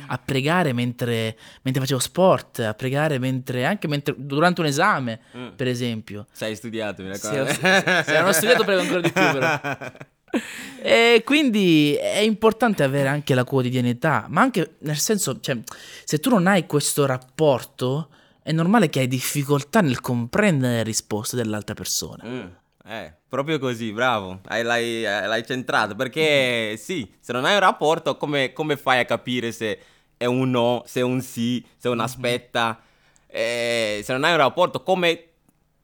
a 0.07 0.17
pregare 0.19 0.73
mentre, 0.73 1.35
mentre, 1.63 1.81
facevo 1.81 1.99
sport, 1.99 2.59
a 2.59 2.73
pregare 2.73 3.17
mentre, 3.17 3.65
anche 3.65 3.87
mentre, 3.87 4.13
durante 4.15 4.61
un 4.61 4.67
esame, 4.67 5.21
mm. 5.35 5.47
per 5.55 5.67
esempio. 5.67 6.27
Sei 6.31 6.55
studiato, 6.55 7.01
mi 7.01 7.09
raccomando. 7.09 7.51
Se, 7.51 7.59
se, 7.59 8.03
se 8.05 8.19
non 8.19 8.27
ho 8.27 8.31
studiato 8.31 8.63
prego 8.63 8.81
ancora 8.81 9.01
di 9.01 9.11
più 9.11 9.21
però. 9.31 9.59
E 10.85 11.23
quindi 11.25 11.95
è 11.95 12.19
importante 12.19 12.83
avere 12.83 13.07
anche 13.07 13.33
la 13.33 13.43
quotidianità, 13.43 14.27
ma 14.29 14.41
anche 14.41 14.75
nel 14.81 14.99
senso, 14.99 15.39
cioè, 15.39 15.57
se 16.03 16.19
tu 16.19 16.29
non 16.29 16.45
hai 16.45 16.67
questo 16.67 17.07
rapporto, 17.07 18.09
è 18.43 18.51
normale 18.51 18.89
che 18.89 18.99
hai 18.99 19.07
difficoltà 19.07 19.81
nel 19.81 19.99
comprendere 19.99 20.75
le 20.75 20.83
risposte 20.83 21.35
dell'altra 21.35 21.73
persona. 21.73 22.23
Mm. 22.27 22.45
Eh, 22.87 23.11
proprio 23.27 23.57
così, 23.57 23.91
bravo, 23.91 24.41
hai, 24.45 24.61
l'hai, 24.61 25.03
eh, 25.03 25.25
l'hai, 25.25 25.43
centrato, 25.43 25.95
perché 25.95 26.77
sì, 26.77 27.11
se 27.19 27.33
non 27.33 27.45
hai 27.45 27.53
un 27.53 27.61
rapporto 27.61 28.15
come, 28.15 28.53
come, 28.53 28.77
fai 28.77 28.99
a 28.99 29.05
capire 29.05 29.51
se 29.51 29.79
è 30.15 30.25
un 30.25 30.51
no, 30.51 30.83
se 30.85 30.99
è 30.99 31.03
un 31.03 31.19
sì, 31.21 31.65
se 31.77 31.87
è 31.87 31.91
un 31.91 31.97
mhm. 31.97 32.03
aspetta, 32.03 32.79
eh, 33.25 34.01
se 34.03 34.13
non 34.13 34.23
hai 34.23 34.33
un 34.33 34.37
rapporto 34.37 34.83
come 34.83 35.29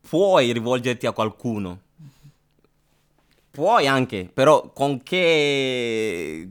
puoi 0.08 0.54
rivolgerti 0.54 1.08
a 1.08 1.12
qualcuno? 1.12 1.80
Puoi 3.52 3.86
anche, 3.88 4.30
però 4.34 4.72
con 4.72 5.04
che 5.04 6.50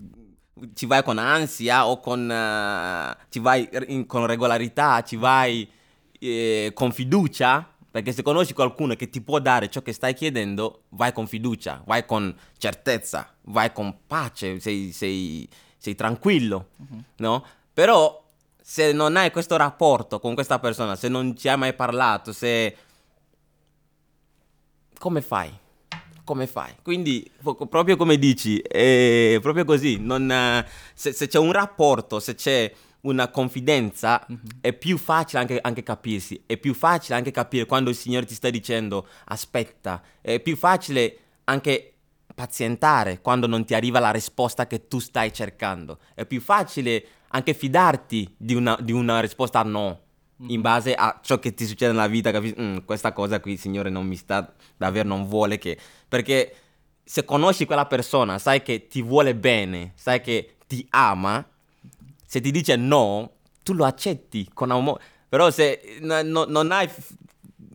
ci 0.74 0.86
vai 0.86 1.02
con 1.02 1.18
ansia 1.18 1.86
o 1.86 1.98
con, 2.00 2.28
uh, 2.28 3.26
ci 3.30 3.38
vai 3.38 3.68
in, 3.88 4.06
con 4.06 4.26
regolarità, 4.26 5.02
ci 5.02 5.16
vai 5.16 5.68
eh, 6.18 6.70
con 6.74 6.92
fiducia, 6.92 7.66
perché 7.90 8.12
se 8.12 8.22
conosci 8.22 8.52
qualcuno 8.52 8.94
che 8.94 9.08
ti 9.08 9.20
può 9.20 9.38
dare 9.40 9.68
ciò 9.68 9.82
che 9.82 9.92
stai 9.92 10.14
chiedendo, 10.14 10.84
vai 10.90 11.12
con 11.12 11.26
fiducia, 11.26 11.82
vai 11.86 12.04
con 12.06 12.34
certezza, 12.58 13.34
vai 13.42 13.72
con 13.72 14.06
pace, 14.06 14.60
sei, 14.60 14.92
sei, 14.92 15.48
sei 15.76 15.94
tranquillo, 15.94 16.68
uh-huh. 16.76 17.02
no? 17.16 17.44
Però 17.72 18.22
se 18.60 18.92
non 18.92 19.16
hai 19.16 19.32
questo 19.32 19.56
rapporto 19.56 20.20
con 20.20 20.34
questa 20.34 20.58
persona, 20.60 20.94
se 20.94 21.08
non 21.08 21.36
ci 21.36 21.48
hai 21.48 21.56
mai 21.56 21.74
parlato, 21.74 22.32
se... 22.32 22.76
come 24.98 25.20
fai? 25.22 25.50
Come 26.30 26.46
fai? 26.46 26.72
Quindi, 26.80 27.28
proprio 27.68 27.96
come 27.96 28.16
dici, 28.16 28.60
è 28.60 29.36
proprio 29.42 29.64
così. 29.64 29.98
Non, 29.98 30.64
se, 30.94 31.10
se, 31.10 31.26
c'è 31.26 31.40
un 31.40 31.50
rapporto, 31.50 32.20
se 32.20 32.36
c'è 32.36 32.72
una 33.00 33.30
confidenza, 33.30 34.24
mm-hmm. 34.30 34.40
è 34.60 34.72
più 34.72 34.96
facile 34.96 35.40
anche, 35.40 35.58
anche, 35.60 35.82
capirsi. 35.82 36.40
È 36.46 36.56
più 36.56 36.72
facile 36.72 37.16
anche 37.16 37.32
capire 37.32 37.66
quando 37.66 37.90
il 37.90 37.96
Signore 37.96 38.26
ti 38.26 38.34
sta 38.34 38.48
dicendo 38.48 39.08
aspetta. 39.24 40.00
È 40.20 40.38
più 40.38 40.56
facile 40.56 41.18
anche 41.46 41.94
pazientare 42.32 43.20
quando 43.20 43.48
non 43.48 43.64
ti 43.64 43.74
arriva 43.74 43.98
la 43.98 44.12
risposta 44.12 44.68
che 44.68 44.86
tu 44.86 45.00
stai 45.00 45.32
cercando. 45.32 45.98
È 46.14 46.24
più 46.26 46.40
facile 46.40 47.04
anche 47.30 47.54
fidarti 47.54 48.36
di 48.36 48.54
una, 48.54 48.78
di 48.80 48.92
una 48.92 49.18
risposta 49.18 49.64
no, 49.64 50.02
in 50.40 50.46
mm-hmm. 50.46 50.60
base 50.60 50.94
a 50.94 51.18
ciò 51.22 51.38
che 51.38 51.54
ti 51.54 51.66
succede 51.66 51.92
nella 51.92 52.06
vita, 52.06 52.30
capisci? 52.30 52.60
Mm, 52.60 52.78
questa 52.84 53.12
cosa 53.12 53.40
qui, 53.40 53.56
Signore, 53.56 53.90
non 53.90 54.06
mi 54.06 54.16
sta, 54.16 54.52
davvero 54.76 55.08
non 55.08 55.26
vuole 55.26 55.58
che... 55.58 55.78
Perché 56.08 56.54
se 57.04 57.24
conosci 57.24 57.64
quella 57.66 57.86
persona, 57.86 58.38
sai 58.38 58.62
che 58.62 58.86
ti 58.86 59.02
vuole 59.02 59.34
bene, 59.34 59.92
sai 59.96 60.20
che 60.20 60.56
ti 60.66 60.86
ama, 60.90 61.44
se 62.24 62.40
ti 62.40 62.50
dice 62.50 62.76
no, 62.76 63.32
tu 63.62 63.72
lo 63.72 63.84
accetti 63.84 64.48
con 64.52 64.70
amore. 64.70 65.02
Però 65.28 65.50
se 65.50 65.98
no, 66.00 66.22
no, 66.22 66.44
non 66.44 66.72
hai 66.72 66.86
f- 66.86 67.14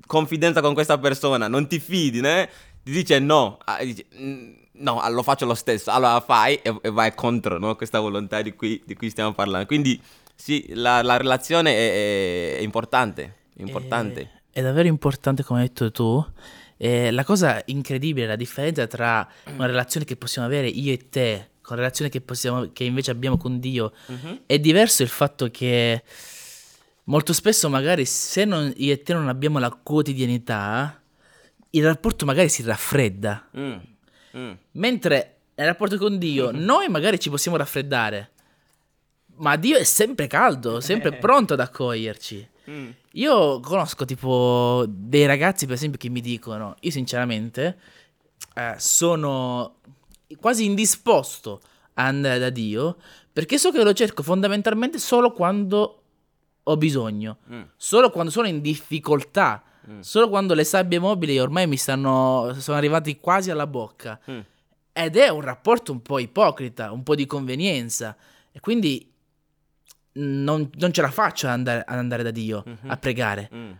confidenza 0.08 0.62
con 0.62 0.74
questa 0.74 0.98
persona, 0.98 1.48
non 1.48 1.68
ti 1.68 1.80
fidi, 1.80 2.22
né? 2.22 2.50
ti 2.86 2.92
dice 2.92 3.18
no, 3.18 3.58
ah, 3.66 3.84
dici, 3.84 4.06
mm, 4.16 4.54
no, 4.74 5.02
lo 5.10 5.24
faccio 5.24 5.46
lo 5.46 5.56
stesso, 5.56 5.90
allora 5.90 6.20
fai 6.22 6.56
e, 6.62 6.78
e 6.82 6.92
vai 6.92 7.16
contro 7.16 7.58
no? 7.58 7.76
questa 7.76 8.00
volontà 8.00 8.44
di 8.44 8.54
cui, 8.54 8.82
di 8.86 8.94
cui, 8.96 9.10
stiamo 9.10 9.34
parlando. 9.34 9.66
Quindi 9.66 10.00
sì, 10.36 10.72
la, 10.74 11.02
la 11.02 11.18
relazione 11.18 11.72
è, 11.72 12.58
è, 12.58 12.62
importante, 12.62 13.36
importante. 13.58 14.22
È, 14.50 14.60
è, 14.60 14.62
davvero 14.62 14.88
importante 14.88 15.44
come 15.44 15.62
hai 15.62 15.68
detto 15.68 15.92
tu. 15.92 16.26
Eh, 16.78 17.12
la 17.12 17.24
cosa 17.24 17.62
incredibile, 17.66 18.28
la 18.28 18.36
differenza 18.36 18.86
tra 18.88 19.28
una 19.46 19.66
relazione 19.66 20.06
che 20.06 20.18
possiamo 20.18 20.48
avere 20.48 20.68
io 20.68 20.92
e 20.92 21.10
te 21.10 21.50
con 21.62 21.78
la 21.78 21.84
relazione 21.84 22.12
che, 22.12 22.22
possiamo, 22.22 22.70
che 22.74 22.84
invece 22.84 23.12
abbiamo 23.12 23.38
con 23.38 23.60
Dio 23.60 23.92
uh-huh. 24.06 24.42
è 24.46 24.60
diverso 24.60 25.02
il 25.02 25.10
fatto 25.10 25.50
che 25.50 26.04
molto 27.06 27.34
spesso 27.34 27.70
magari 27.70 28.06
se 28.06 28.46
non, 28.46 28.72
io 28.76 28.94
e 28.94 29.02
te 29.02 29.14
non 29.14 29.30
abbiamo 29.30 29.58
la 29.58 29.72
quotidianità 29.72 31.02
il 31.76 31.84
rapporto 31.84 32.26
magari 32.26 32.50
si 32.50 32.64
raffredda. 32.64 33.50
Mm. 33.58 33.76
Mm. 34.38 34.52
Mentre 34.72 35.38
nel 35.56 35.68
rapporto 35.68 35.98
con 35.98 36.18
Dio, 36.18 36.52
mm-hmm. 36.52 36.64
noi 36.64 36.88
magari 36.90 37.20
ci 37.20 37.30
possiamo 37.30 37.58
raffreddare, 37.58 38.32
ma 39.38 39.56
Dio 39.56 39.78
è 39.78 39.84
sempre 39.84 40.28
caldo, 40.28 40.80
sempre 40.80 41.14
pronto 41.14 41.54
ad 41.54 41.60
accoglierci. 41.60 42.50
Mm. 42.70 42.90
Io 43.14 43.60
conosco 43.60 44.06
tipo 44.06 44.86
dei 44.88 45.26
ragazzi, 45.26 45.66
per 45.66 45.76
esempio, 45.76 46.00
che 46.00 46.10
mi 46.10 46.22
dicono, 46.22 46.76
io 46.80 46.92
sinceramente 46.92 47.78
eh, 48.56 48.76
sono 48.78 49.76
quasi 50.40 50.66
indisposto 50.66 51.62
a 51.94 52.06
andare 52.06 52.40
da 52.40 52.50
Dio 52.50 52.98
perché 53.32 53.58
so 53.58 53.72
che 53.72 53.84
lo 53.84 53.94
cerco 53.94 54.24
fondamentalmente 54.24 54.98
solo 54.98 55.32
quando 55.32 56.02
ho 56.64 56.78
bisogno, 56.78 57.38
mm. 57.52 57.62
solo 57.76 58.10
quando 58.10 58.32
sono 58.32 58.48
in 58.48 58.62
difficoltà 58.62 59.64
Mm. 59.90 60.00
Solo 60.00 60.30
quando 60.30 60.54
le 60.54 60.64
sabbie 60.64 61.00
mobili 61.00 61.40
ormai 61.40 61.68
mi 61.68 61.78
stanno. 61.78 62.56
sono 62.58 62.78
arrivati 62.78 63.20
quasi 63.20 63.52
alla 63.52 63.68
bocca. 63.68 64.20
Mm. 64.30 64.40
Ed 64.92 65.18
è 65.18 65.28
un 65.30 65.42
rapporto 65.42 65.92
un 65.92 66.02
po' 66.02 66.20
ipocrita, 66.20 66.92
un 66.92 67.04
po' 67.04 67.16
di 67.16 67.26
convenienza. 67.26 68.16
E 68.52 68.60
quindi 68.60 69.12
non, 70.16 70.70
non 70.74 70.92
ce 70.92 71.02
la 71.02 71.12
faccio 71.12 71.48
ad 71.48 71.54
andare, 71.54 71.84
ad 71.86 71.98
andare 71.98 72.24
da 72.24 72.32
Dio 72.32 72.64
mm-hmm. 72.68 72.90
a 72.90 72.98
pregare. 72.98 73.50
Mm. 73.54 73.72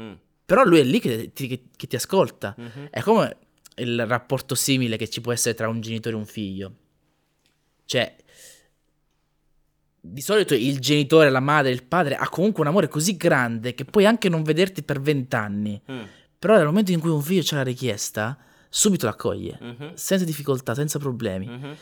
Mm. 0.00 0.12
Però 0.44 0.64
lui 0.64 0.80
è 0.80 0.84
lì 0.84 1.00
che 1.00 1.32
ti, 1.32 1.46
che, 1.46 1.64
che 1.76 1.86
ti 1.86 1.96
ascolta. 1.96 2.54
Mm-hmm. 2.58 2.86
È 2.90 3.00
come 3.02 3.36
il 3.76 4.06
rapporto 4.06 4.54
simile 4.54 4.96
che 4.96 5.08
ci 5.08 5.20
può 5.20 5.32
essere 5.32 5.54
tra 5.54 5.68
un 5.68 5.80
genitore 5.80 6.16
e 6.16 6.18
un 6.18 6.26
figlio. 6.26 6.72
Cioè, 7.84 8.16
di 10.00 10.20
solito 10.20 10.54
il 10.54 10.78
genitore, 10.78 11.30
la 11.30 11.40
madre, 11.40 11.70
il 11.70 11.84
padre 11.84 12.16
ha 12.16 12.28
comunque 12.28 12.62
un 12.62 12.68
amore 12.68 12.88
così 12.88 13.16
grande 13.16 13.74
che 13.74 13.84
puoi 13.84 14.06
anche 14.06 14.28
non 14.28 14.42
vederti 14.42 14.82
per 14.82 15.00
vent'anni. 15.00 15.80
Mm. 15.90 16.02
Però 16.38 16.56
nel 16.56 16.66
momento 16.66 16.92
in 16.92 17.00
cui 17.00 17.10
un 17.10 17.22
figlio 17.22 17.42
c'ha 17.44 17.56
la 17.56 17.62
richiesta, 17.64 18.38
subito 18.68 19.06
l'accoglie, 19.06 19.58
mm-hmm. 19.62 19.94
senza 19.94 20.24
difficoltà, 20.24 20.74
senza 20.74 20.98
problemi. 20.98 21.46
Mm-hmm. 21.48 21.72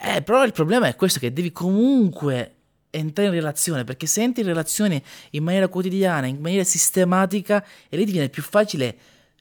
Eh, 0.00 0.22
però 0.22 0.44
il 0.44 0.52
problema 0.52 0.88
è 0.88 0.96
questo, 0.96 1.18
che 1.18 1.32
devi 1.32 1.52
comunque 1.52 2.57
entrare 2.90 3.28
in 3.28 3.34
relazione, 3.34 3.84
perché 3.84 4.06
se 4.06 4.22
entri 4.22 4.42
in 4.42 4.48
relazione 4.48 5.02
in 5.30 5.42
maniera 5.42 5.68
quotidiana, 5.68 6.26
in 6.26 6.38
maniera 6.40 6.64
sistematica, 6.64 7.64
e 7.88 7.96
lì 7.96 8.04
diviene 8.04 8.28
più 8.28 8.42
facile, 8.42 8.96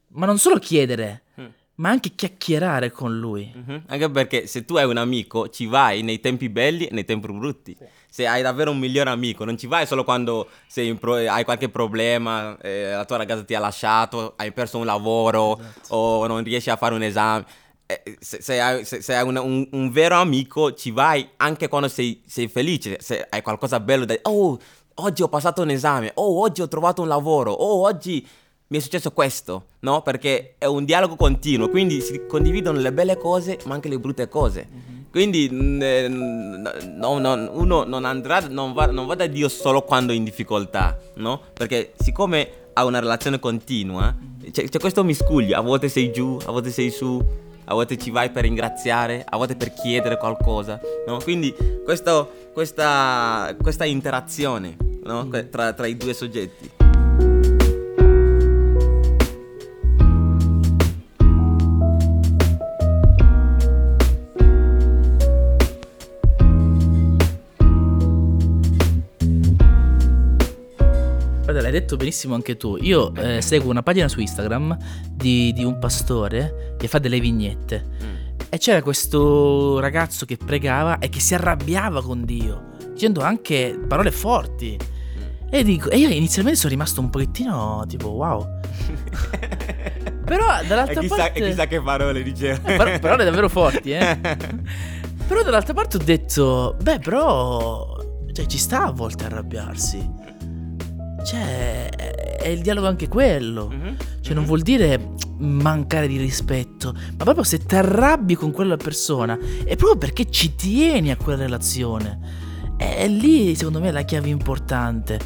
ma 0.10 0.26
non 0.26 0.38
solo 0.38 0.58
chiedere, 0.60 1.24
mm 1.40 1.46
ma 1.78 1.90
anche 1.90 2.12
chiacchierare 2.16 2.92
con 2.92 3.18
lui. 3.18 3.52
Mm-hmm. 3.56 3.78
Anche 3.88 4.10
perché 4.10 4.48
se 4.48 4.66
tu 4.66 4.78
hai 4.78 4.86
un 4.86 4.98
amico, 4.98 5.50
ci 5.50 5.66
vai 5.66 6.02
nei 6.02 6.20
tempi 6.20 6.50
belli 6.50 6.86
e 6.86 6.94
nei 6.94 7.06
tempi 7.06 7.32
brutti. 7.32 7.76
Sì. 7.78 7.86
Se 8.10 8.28
hai 8.28 8.42
davvero 8.42 8.72
un 8.72 8.80
migliore 8.80 9.10
amico, 9.10 9.46
non 9.46 9.58
ci 9.58 9.68
vai 9.68 9.86
solo 9.86 10.04
quando 10.04 10.50
pro- 11.00 11.16
hai 11.16 11.44
qualche 11.44 11.70
problema, 11.70 12.58
eh, 12.62 12.92
la 12.92 13.06
tua 13.06 13.18
ragazza 13.18 13.44
ti 13.44 13.54
ha 13.54 13.60
lasciato, 13.60 14.34
hai 14.38 14.52
perso 14.52 14.80
un 14.80 14.86
lavoro 14.86 15.60
esatto. 15.60 15.96
o 15.96 16.28
non 16.28 16.44
riesci 16.44 16.70
a 16.70 16.78
fare 16.78 16.96
un 16.96 17.04
esame. 17.04 17.46
Eh, 17.90 18.18
se, 18.20 18.42
se, 18.42 18.60
hai, 18.60 18.84
se, 18.84 19.02
se 19.02 19.16
hai 19.16 19.26
un, 19.26 19.38
un, 19.38 19.68
un, 19.72 19.90
vero 19.92 20.16
amico, 20.16 20.74
ci 20.74 20.92
vai 20.92 21.28
anche 21.38 21.70
quando 21.70 21.88
sei, 21.88 22.22
sei 22.28 22.50
felice, 22.50 22.98
se 23.00 23.26
hai 23.30 23.42
qualcosa 23.42 23.80
bello 23.80 24.04
da... 24.04 24.14
Oh, 24.24 24.60
oggi 24.96 25.24
ho 25.24 25.30
passato 25.30 25.62
un 25.62 25.70
esame, 25.70 26.12
oh, 26.16 26.42
oggi 26.42 26.62
ho 26.62 26.68
trovato 26.68 27.02
un 27.02 27.08
lavoro, 27.08 27.52
oh, 27.52 27.84
oggi 27.84 28.28
mi 28.68 28.78
è 28.78 28.82
successo 28.82 29.12
questo, 29.12 29.68
no? 29.80 30.02
Perché 30.02 30.56
è 30.58 30.66
un 30.66 30.84
dialogo 30.84 31.16
continuo, 31.16 31.70
quindi 31.70 32.02
si 32.02 32.26
condividono 32.28 32.80
le 32.80 32.92
belle 32.92 33.18
cose 33.18 33.58
ma 33.66 33.76
anche 33.76 33.88
le 33.88 34.00
brutte 34.00 34.28
cose. 34.28 34.68
Mm-hmm. 34.70 34.98
Quindi 35.10 35.50
mm, 35.50 35.82
eh, 35.82 36.08
no, 36.10 37.18
no, 37.20 37.50
uno 37.54 37.84
non 37.86 38.04
andrà, 38.04 38.42
non 38.50 38.74
va, 38.74 38.88
non 38.88 39.06
va, 39.06 39.16
da 39.16 39.28
Dio 39.28 39.48
solo 39.48 39.84
quando 39.84 40.12
è 40.12 40.16
in 40.16 40.26
difficoltà, 40.26 40.98
no? 41.16 41.42
Perché 41.54 41.94
siccome 41.98 42.66
ha 42.74 42.84
una 42.84 43.00
relazione 43.00 43.40
continua, 43.40 44.14
c'è, 44.52 44.68
c'è 44.68 44.80
questo 44.80 45.04
miscuglio, 45.04 45.58
a 45.58 45.62
volte 45.62 45.88
sei 45.88 46.12
giù, 46.12 46.38
a 46.46 46.52
volte 46.52 46.70
sei 46.70 46.92
su, 46.92 47.24
a 47.70 47.74
volte 47.74 47.98
ci 47.98 48.12
vai 48.12 48.30
per 48.30 48.44
ringraziare, 48.44 49.26
a 49.28 49.38
volte 49.38 49.56
per 49.56 49.74
chiedere 49.74 50.18
qualcosa, 50.18 50.80
no? 51.06 51.20
Quindi 51.20 51.54
questo, 51.84 52.50
questa, 52.54 53.56
questa 53.62 53.86
interazione 53.86 54.76
no? 55.04 55.28
tra, 55.50 55.74
tra 55.74 55.86
i 55.86 55.98
due 55.98 56.14
soggetti. 56.14 56.77
L'hai 71.68 71.80
detto 71.80 71.98
benissimo 71.98 72.34
anche 72.34 72.56
tu. 72.56 72.78
Io 72.80 73.14
eh, 73.16 73.42
seguo 73.42 73.70
una 73.70 73.84
pagina 73.84 74.08
su 74.08 74.20
Instagram 74.20 74.78
di, 75.12 75.52
di, 75.54 75.64
un 75.64 75.78
pastore 75.80 76.76
che 76.78 76.88
fa 76.88 77.00
delle 77.00 77.20
vignette. 77.20 77.86
Mm. 78.04 78.16
E 78.50 78.58
c'era 78.58 78.82
questo 78.82 79.80
ragazzo 79.80 80.26
che 80.26 80.38
pregava 80.38 81.00
e 81.00 81.10
che 81.10 81.20
si 81.20 81.34
arrabbiava 81.34 82.02
con 82.02 82.24
Dio, 82.24 82.76
dicendo 82.94 83.22
anche 83.22 83.78
parole 83.88 84.12
forti. 84.12 84.78
Mm. 84.80 85.48
E, 85.50 85.64
dico, 85.64 85.90
e 85.90 85.98
io 85.98 86.08
inizialmente 86.08 86.58
sono 86.58 86.72
rimasto 86.72 87.02
un 87.02 87.10
pochettino 87.10 87.84
tipo 87.88 88.10
wow. 88.10 88.48
però 90.24 90.46
dall'altra 90.66 90.94
e 90.94 91.00
chissà, 91.00 91.16
parte... 91.16 91.40
E 91.40 91.50
chissà 91.50 91.68
che 91.68 91.82
parole 91.82 92.24
diceva. 92.24 92.60
Eh, 92.64 93.00
parole 93.00 93.26
davvero 93.26 93.50
forti, 93.50 93.92
eh. 93.92 94.18
però 95.28 95.44
dall'altra 95.44 95.74
parte 95.74 95.98
ho 95.98 96.04
detto, 96.04 96.78
beh 96.82 97.00
però... 97.00 97.96
Cioè, 98.32 98.46
ci 98.46 98.60
sta 98.60 98.86
a 98.86 98.92
volte 98.92 99.26
arrabbiarsi. 99.26 100.28
Cioè, 101.24 101.90
è 101.90 102.48
il 102.48 102.62
dialogo 102.62 102.88
anche 102.88 103.08
quello. 103.08 103.70
Mm-hmm. 103.74 103.94
Cioè, 104.22 104.34
non 104.34 104.46
vuol 104.46 104.62
dire 104.62 105.14
mancare 105.38 106.08
di 106.08 106.18
rispetto, 106.18 106.94
ma 107.18 107.24
proprio 107.24 107.44
se 107.44 107.60
ti 107.60 107.76
arrabbi 107.76 108.36
con 108.36 108.52
quella 108.52 108.78
persona, 108.78 109.38
è 109.38 109.76
proprio 109.76 109.98
perché 109.98 110.30
ci 110.30 110.56
tieni 110.56 111.12
a 111.12 111.18
quella 111.18 111.40
relazione. 111.40 112.46
È 112.78 113.08
lì, 113.08 113.56
secondo 113.56 113.80
me, 113.80 113.92
la 113.92 114.04
chiave 114.04 114.30
importante. 114.30 115.20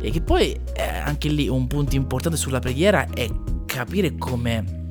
E 0.00 0.10
che 0.10 0.20
poi, 0.20 0.52
eh, 0.74 0.82
anche 0.82 1.28
lì, 1.28 1.48
un 1.48 1.66
punto 1.66 1.96
importante 1.96 2.36
sulla 2.36 2.58
preghiera 2.58 3.08
è 3.12 3.28
capire 3.66 4.16
come 4.16 4.82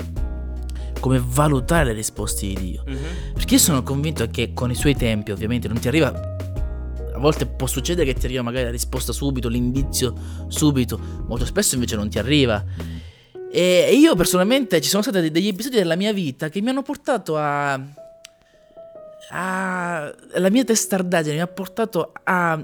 come 1.04 1.22
valutare 1.22 1.88
le 1.88 1.92
risposte 1.92 2.48
di 2.48 2.54
Dio. 2.54 2.84
Mm-hmm. 2.90 3.34
Perché 3.34 3.56
io 3.56 3.60
sono 3.60 3.84
convinto 3.84 4.26
che 4.28 4.54
con 4.54 4.72
i 4.72 4.76
suoi 4.76 4.96
tempi, 4.96 5.32
ovviamente, 5.32 5.68
non 5.68 5.78
ti 5.78 5.90
arriva. 5.90 6.33
Volte 7.24 7.46
può 7.46 7.68
succedere 7.68 8.12
che 8.12 8.20
ti 8.20 8.26
arriva 8.26 8.42
magari 8.42 8.66
la 8.66 8.72
risposta 8.72 9.14
subito, 9.14 9.48
l'indizio 9.48 10.14
subito, 10.50 11.00
molto 11.26 11.46
spesso 11.46 11.76
invece 11.76 11.96
non 11.96 12.10
ti 12.10 12.20
arriva. 12.20 12.62
E 13.50 13.94
io 13.96 14.14
personalmente 14.14 14.82
ci 14.82 14.90
sono 14.90 15.02
stati 15.02 15.32
degli 15.32 15.48
episodi 15.48 15.78
della 15.78 15.96
mia 15.96 16.12
vita 16.12 16.50
che 16.50 16.60
mi 16.60 16.68
hanno 16.68 16.82
portato 16.82 17.38
a. 17.38 17.80
a 19.30 20.14
la 20.34 20.50
mia 20.50 20.66
testardaggine 20.66 21.36
mi 21.36 21.40
ha 21.40 21.48
portato 21.48 22.12
a 22.24 22.62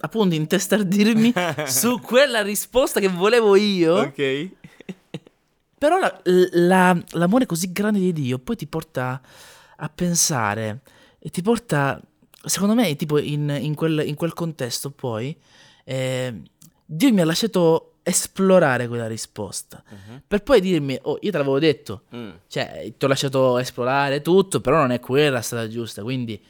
appunto 0.00 0.34
intestardirmi 0.34 1.32
su 1.64 2.00
quella 2.00 2.42
risposta 2.42 2.98
che 2.98 3.08
volevo 3.08 3.54
io. 3.54 3.94
Ok. 3.94 4.48
Però 5.78 6.00
la, 6.00 6.20
la, 6.24 7.00
l'amore 7.10 7.46
così 7.46 7.70
grande 7.70 8.00
di 8.00 8.12
Dio 8.12 8.40
poi 8.40 8.56
ti 8.56 8.66
porta 8.66 9.20
a 9.76 9.88
pensare 9.88 10.80
e 11.20 11.30
ti 11.30 11.40
porta, 11.42 11.98
secondo 12.44 12.74
me, 12.74 12.94
tipo 12.96 13.18
in, 13.18 13.56
in, 13.60 13.74
quel, 13.74 14.02
in 14.06 14.14
quel, 14.14 14.32
contesto 14.32 14.90
poi, 14.90 15.36
eh, 15.84 16.34
Dio 16.84 17.12
mi 17.12 17.20
ha 17.20 17.24
lasciato 17.24 17.90
esplorare 18.06 18.86
quella 18.86 19.06
risposta 19.06 19.82
uh-huh. 19.88 20.20
per 20.26 20.42
poi 20.42 20.60
dirmi, 20.60 20.98
oh, 21.02 21.18
io 21.22 21.30
te 21.30 21.38
l'avevo 21.38 21.58
detto, 21.58 22.02
mm. 22.14 22.30
cioè 22.48 22.92
ti 22.98 23.04
ho 23.04 23.08
lasciato 23.08 23.58
esplorare 23.58 24.20
tutto, 24.20 24.60
però 24.60 24.76
non 24.76 24.90
è 24.90 25.00
quella 25.00 25.36
la 25.36 25.40
strada 25.40 25.68
giusta, 25.68 26.02
quindi 26.02 26.40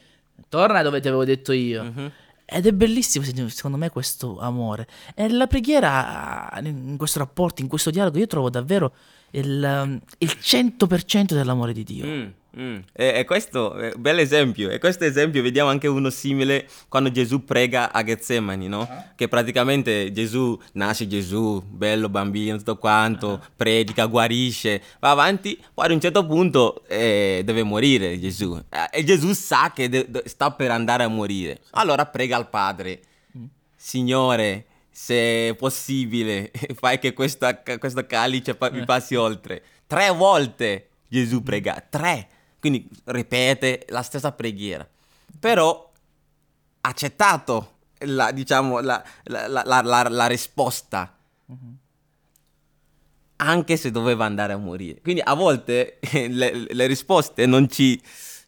torna 0.49 0.81
dove 0.81 0.99
ti 0.99 1.07
avevo 1.07 1.23
detto 1.23 1.53
io. 1.53 1.81
Uh-huh. 1.81 2.11
Ed 2.47 2.67
è 2.67 2.73
bellissimo 2.73 3.25
secondo 3.49 3.77
me 3.77 3.89
questo 3.89 4.39
amore. 4.39 4.87
E 5.15 5.29
la 5.29 5.47
preghiera 5.47 6.51
in 6.61 6.95
questo 6.95 7.17
rapporto, 7.17 7.61
in 7.61 7.67
questo 7.67 7.89
dialogo, 7.89 8.19
io 8.19 8.27
trovo 8.27 8.51
davvero 8.51 8.93
il, 9.31 10.01
il 10.19 10.37
100% 10.39 11.33
dell'amore 11.33 11.73
di 11.73 11.83
Dio. 11.83 12.05
Mm, 12.05 12.27
mm. 12.59 12.77
E, 12.93 13.13
e, 13.15 13.25
questo 13.25 13.75
è 13.75 13.91
un 13.95 14.01
bel 14.01 14.19
esempio. 14.19 14.69
E 14.69 14.79
questo 14.79 15.03
esempio 15.03 15.41
vediamo 15.41 15.69
anche 15.69 15.87
uno 15.87 16.09
simile 16.09 16.67
quando 16.89 17.11
Gesù 17.11 17.43
prega 17.43 17.91
a 17.91 18.03
Getsemani, 18.03 18.67
no? 18.67 18.79
Uh-huh. 18.79 19.03
Che 19.15 19.27
praticamente 19.27 20.11
Gesù, 20.11 20.59
nasce 20.73 21.07
Gesù, 21.07 21.61
bello 21.61 22.09
bambino, 22.09 22.57
tutto 22.57 22.77
quanto, 22.77 23.27
uh-huh. 23.27 23.39
predica, 23.55 24.05
guarisce, 24.05 24.81
va 24.99 25.11
avanti, 25.11 25.59
poi 25.73 25.85
ad 25.85 25.91
un 25.91 25.99
certo 26.01 26.25
punto 26.25 26.83
eh, 26.87 27.41
deve 27.43 27.63
morire 27.63 28.19
Gesù. 28.19 28.61
E 28.91 29.03
Gesù 29.03 29.33
sa 29.33 29.71
che 29.73 29.89
de- 29.89 30.05
de- 30.09 30.23
sta 30.25 30.51
per 30.51 30.71
andare 30.71 31.03
a 31.03 31.07
morire. 31.07 31.61
Allora 31.71 32.05
prega 32.05 32.37
al 32.37 32.49
Padre, 32.49 33.01
mm. 33.37 33.45
Signore, 33.75 34.65
se 34.97 35.49
è 35.49 35.55
possibile, 35.55 36.51
fai 36.73 36.99
che 36.99 37.11
questa, 37.11 37.61
questo 37.61 38.05
calice 38.05 38.57
mi 38.71 38.79
eh. 38.79 38.85
passi 38.85 39.15
oltre. 39.15 39.61
Tre 39.85 40.09
volte 40.11 40.87
Gesù 41.09 41.43
prega, 41.43 41.85
tre. 41.89 42.29
Quindi 42.65 42.89
ripete 43.03 43.85
la 43.89 44.01
stessa 44.01 44.31
preghiera. 44.31 44.87
Però 45.39 45.91
ha 46.81 46.89
accettato 46.89 47.73
la, 47.99 48.31
diciamo, 48.31 48.79
la, 48.79 49.03
la, 49.25 50.07
la 50.09 50.25
risposta. 50.25 51.15
Uh-huh. 51.45 51.75
Anche 53.35 53.77
se 53.77 53.91
doveva 53.91 54.25
andare 54.25 54.53
a 54.53 54.57
morire. 54.57 54.99
Quindi 55.01 55.21
a 55.23 55.35
volte 55.35 55.99
le, 56.11 56.65
le 56.67 56.87
risposte 56.87 57.45
non 57.45 57.69
ci... 57.69 58.01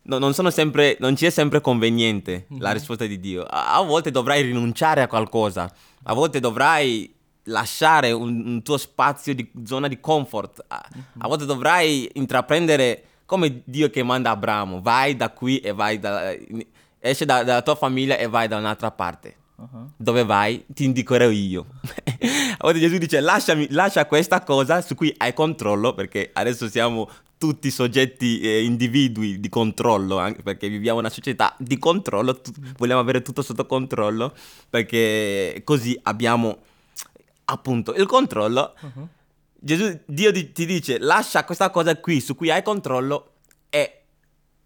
No, 0.08 0.18
non, 0.18 0.34
sempre, 0.52 0.98
non 1.00 1.16
ci 1.16 1.28
è 1.28 1.30
sempre 1.30 1.62
conveniente 1.62 2.48
uh-huh. 2.48 2.58
la 2.58 2.72
risposta 2.72 3.06
di 3.06 3.20
Dio. 3.20 3.44
A, 3.44 3.76
a 3.76 3.84
volte 3.84 4.10
dovrai 4.10 4.42
rinunciare 4.42 5.04
a 5.04 5.08
qualcosa 5.08 5.72
a 6.10 6.14
volte 6.14 6.40
dovrai 6.40 7.14
lasciare 7.44 8.12
un, 8.12 8.44
un 8.46 8.62
tuo 8.62 8.78
spazio 8.78 9.36
di 9.36 9.52
zona 9.64 9.88
di 9.88 10.00
comfort, 10.00 10.64
a, 10.68 10.78
a 10.78 10.90
mhm. 10.94 11.28
volte 11.28 11.46
dovrai 11.46 12.10
intraprendere 12.14 13.04
come 13.28 13.62
Dio 13.66 13.90
che 13.90 14.02
manda 14.04 14.32
Abramo, 14.32 14.82
vai 14.82 15.16
da 15.16 15.30
qui 15.30 15.60
e 15.60 15.74
vai 15.74 16.00
da, 16.00 16.34
esci 16.98 17.26
da, 17.26 17.44
dalla 17.44 17.62
tua 17.62 17.76
famiglia 17.76 18.18
e 18.18 18.28
vai 18.28 18.48
da 18.48 18.58
un'altra 18.58 18.90
parte. 18.90 19.36
Uh-huh. 19.58 19.92
Dove 19.98 20.24
vai? 20.24 20.64
Ti 20.66 20.86
indicherò 20.86 21.30
io. 21.30 21.66
a 22.58 22.58
volte 22.62 22.80
Gesù 22.80 22.98
dice 22.98 23.20
lasciami, 23.20 23.68
lascia 23.72 24.06
questa 24.06 24.42
cosa 24.44 24.82
su 24.82 24.96
cui 24.96 25.14
hai 25.18 25.34
controllo 25.34 25.94
perché 25.94 26.30
adesso 26.32 26.70
siamo 26.70 27.10
tutti 27.38 27.70
soggetti 27.70 28.40
eh, 28.40 28.64
individui 28.64 29.42
di 29.42 29.50
controllo, 29.50 30.18
anche 30.20 30.42
perché 30.42 30.70
viviamo 30.70 31.00
una 31.00 31.10
società 31.10 31.54
di 31.60 31.78
controllo, 31.78 32.40
tu- 32.40 32.54
vogliamo 32.78 33.02
avere 33.02 33.22
tutto 33.22 33.42
sotto 33.42 33.66
controllo, 33.66 34.34
perché 34.70 35.62
così 35.66 36.00
abbiamo 36.04 36.60
appunto 37.46 37.94
il 37.94 38.06
controllo. 38.06 38.74
Uh-huh. 38.80 39.08
Gesù, 39.60 40.00
Dio 40.06 40.32
ti, 40.32 40.66
dice 40.66 41.00
lascia 41.00 41.44
questa 41.44 41.70
cosa 41.70 41.98
qui 41.98 42.22
su 42.22 42.36
cui 42.36 42.52
hai 42.52 42.62
controllo 42.62 43.34
e 43.70 44.02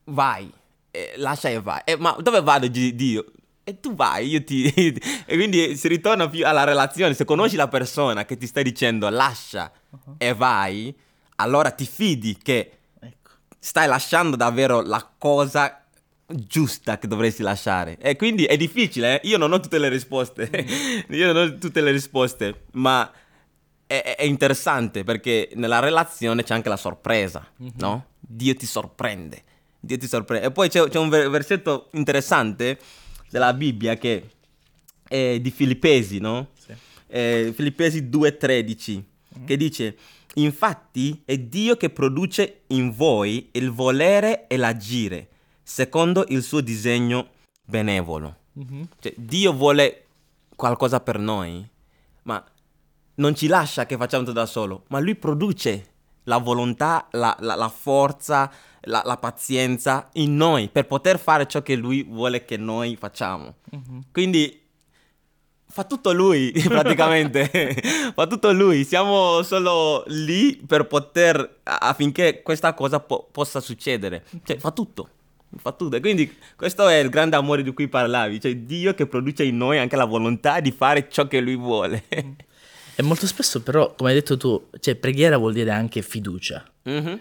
vai, 0.06 0.52
e 0.92 1.14
lascia 1.18 1.50
e 1.50 1.62
vai. 1.62 1.82
E, 1.86 1.96
ma 1.96 2.16
dove 2.20 2.42
vado 2.42 2.68
Dio? 2.68 3.26
E 3.64 3.80
tu 3.80 3.96
vai, 3.96 4.28
io 4.28 4.44
ti... 4.44 4.66
e 4.74 5.36
quindi 5.36 5.76
si 5.78 5.88
ritorna 5.88 6.28
più 6.28 6.46
alla 6.46 6.64
relazione. 6.64 7.14
Se 7.14 7.26
conosci 7.26 7.56
la 7.56 7.68
persona 7.68 8.26
che 8.26 8.38
ti 8.38 8.48
sta 8.48 8.62
dicendo 8.62 9.08
lascia 9.10 9.72
uh-huh. 9.90 10.16
e 10.18 10.34
vai, 10.34 10.94
allora 11.36 11.72
ti 11.72 11.86
fidi 11.86 12.38
che 12.42 12.72
ecco. 13.00 13.32
stai 13.60 13.88
lasciando 13.88 14.36
davvero 14.36 14.82
la 14.82 15.08
cosa 15.18 15.82
giusta 16.28 16.98
che 16.98 17.08
dovresti 17.08 17.42
lasciare. 17.44 17.98
E 18.00 18.16
quindi 18.16 18.46
è 18.46 18.58
difficile, 18.58 19.22
eh? 19.22 19.28
io 19.28 19.38
non 19.38 19.52
ho 19.52 19.60
tutte 19.60 19.78
le 19.78 19.90
risposte, 19.90 20.50
mm. 20.50 21.14
io 21.14 21.32
non 21.32 21.48
ho 21.48 21.58
tutte 21.58 21.82
le 21.82 21.92
risposte, 21.92 22.64
ma 22.74 23.10
è, 24.00 24.16
è, 24.16 24.24
interessante 24.24 25.04
perché 25.04 25.50
nella 25.56 25.80
relazione 25.80 26.44
c'è 26.44 26.54
anche 26.54 26.70
la 26.70 26.78
sorpresa, 26.78 27.46
mm-hmm. 27.62 27.72
no? 27.76 28.06
Dio 28.20 28.56
ti 28.56 28.66
sorprende, 28.66 29.44
Dio 29.80 29.98
ti 29.98 30.08
sorprende. 30.08 30.48
E 30.48 30.52
poi 30.52 30.70
c'è, 30.70 30.88
c'è 30.88 30.98
un 30.98 31.10
versetto 31.10 31.90
interessante 31.92 32.80
della 33.30 33.54
Bibbia 33.54 33.96
che 33.96 34.30
è 35.06 35.40
di 35.42 35.52
Filippesi, 35.52 36.20
no? 36.20 36.52
Sì. 36.58 36.74
Eh, 37.08 37.52
Filippesi 37.54 38.04
2.13, 38.04 38.94
mm-hmm. 38.94 39.46
che 39.46 39.58
dice 39.58 39.98
Infatti 40.36 41.24
è 41.26 41.38
Dio 41.38 41.76
che 41.76 41.90
produce 41.90 42.62
in 42.68 42.94
voi 42.94 43.50
il 43.52 43.72
volere 43.72 44.48
e 44.48 44.56
l'agire, 44.56 45.28
secondo 45.62 46.24
il 46.30 46.42
suo 46.42 46.62
disegno 46.62 47.32
benevolo. 47.66 48.38
Mm-hmm. 48.58 48.84
Cioè, 49.00 49.14
Dio 49.18 49.52
vuole 49.52 50.06
qualcosa 50.56 51.02
per 51.02 51.20
noi, 51.20 51.68
ma 52.24 52.42
non 53.22 53.36
ci 53.36 53.48
lascia 53.48 53.86
che 53.86 53.96
facciamo 53.96 54.24
tutto 54.24 54.36
da 54.36 54.46
solo, 54.48 54.84
ma 54.88 55.00
Lui 55.00 55.16
produce 55.16 55.86
la 56.24 56.38
volontà, 56.38 57.08
la, 57.12 57.36
la, 57.40 57.56
la 57.56 57.70
forza, 57.70 58.52
la, 58.82 59.02
la, 59.06 59.18
pazienza 59.18 60.10
in 60.14 60.36
noi 60.36 60.70
per 60.70 60.88
poter 60.88 61.20
fare 61.20 61.48
ciò 61.48 61.62
che 61.62 61.76
Lui 61.76 62.04
vuole 62.04 62.44
che 62.44 62.58
noi 62.58 62.96
facciamo. 62.96 63.56
Mm-hmm. 63.74 64.00
Quindi 64.12 64.60
fa 65.68 65.86
tutto 65.86 66.12
lui 66.12 66.52
praticamente, 66.68 67.46
fa 68.14 68.28
tutto 68.28 68.52
lui, 68.52 68.84
siamo 68.84 69.42
solo 69.44 70.04
lì 70.08 70.56
per 70.56 70.86
poter 70.88 71.60
affinché 71.64 72.42
questa 72.42 72.74
cosa 72.74 73.00
po- 73.00 73.30
possa 73.32 73.60
succedere, 73.60 74.26
cioè 74.44 74.58
fa 74.58 74.72
tutto. 74.72 75.10
Fa 75.58 75.74
tutto. 75.74 75.98
E 75.98 76.00
quindi 76.00 76.34
questo 76.56 76.88
è 76.88 76.96
il 76.96 77.10
grande 77.10 77.36
amore 77.36 77.62
di 77.62 77.74
cui 77.74 77.90
parlavi, 77.90 78.40
cioè 78.40 78.56
Dio 78.56 78.94
che 78.94 79.06
produce 79.06 79.44
in 79.44 79.58
noi 79.58 79.80
anche 79.80 79.98
la 79.98 80.06
volontà 80.06 80.62
di 80.62 80.72
fare 80.72 81.10
ciò 81.10 81.28
che 81.28 81.42
Lui 81.42 81.58
vuole. 81.58 82.06
E 82.96 83.02
molto 83.04 83.26
spesso 83.28 83.62
però, 83.62 83.94
come 83.96 84.10
hai 84.10 84.16
detto 84.16 84.38
tu, 84.38 84.68
cioè 84.80 84.96
preghiera 84.96 85.38
vuol 85.38 85.54
dire 85.54 85.72
anche 85.72 86.02
fiducia. 86.02 86.64
Mm-hmm. 86.90 87.16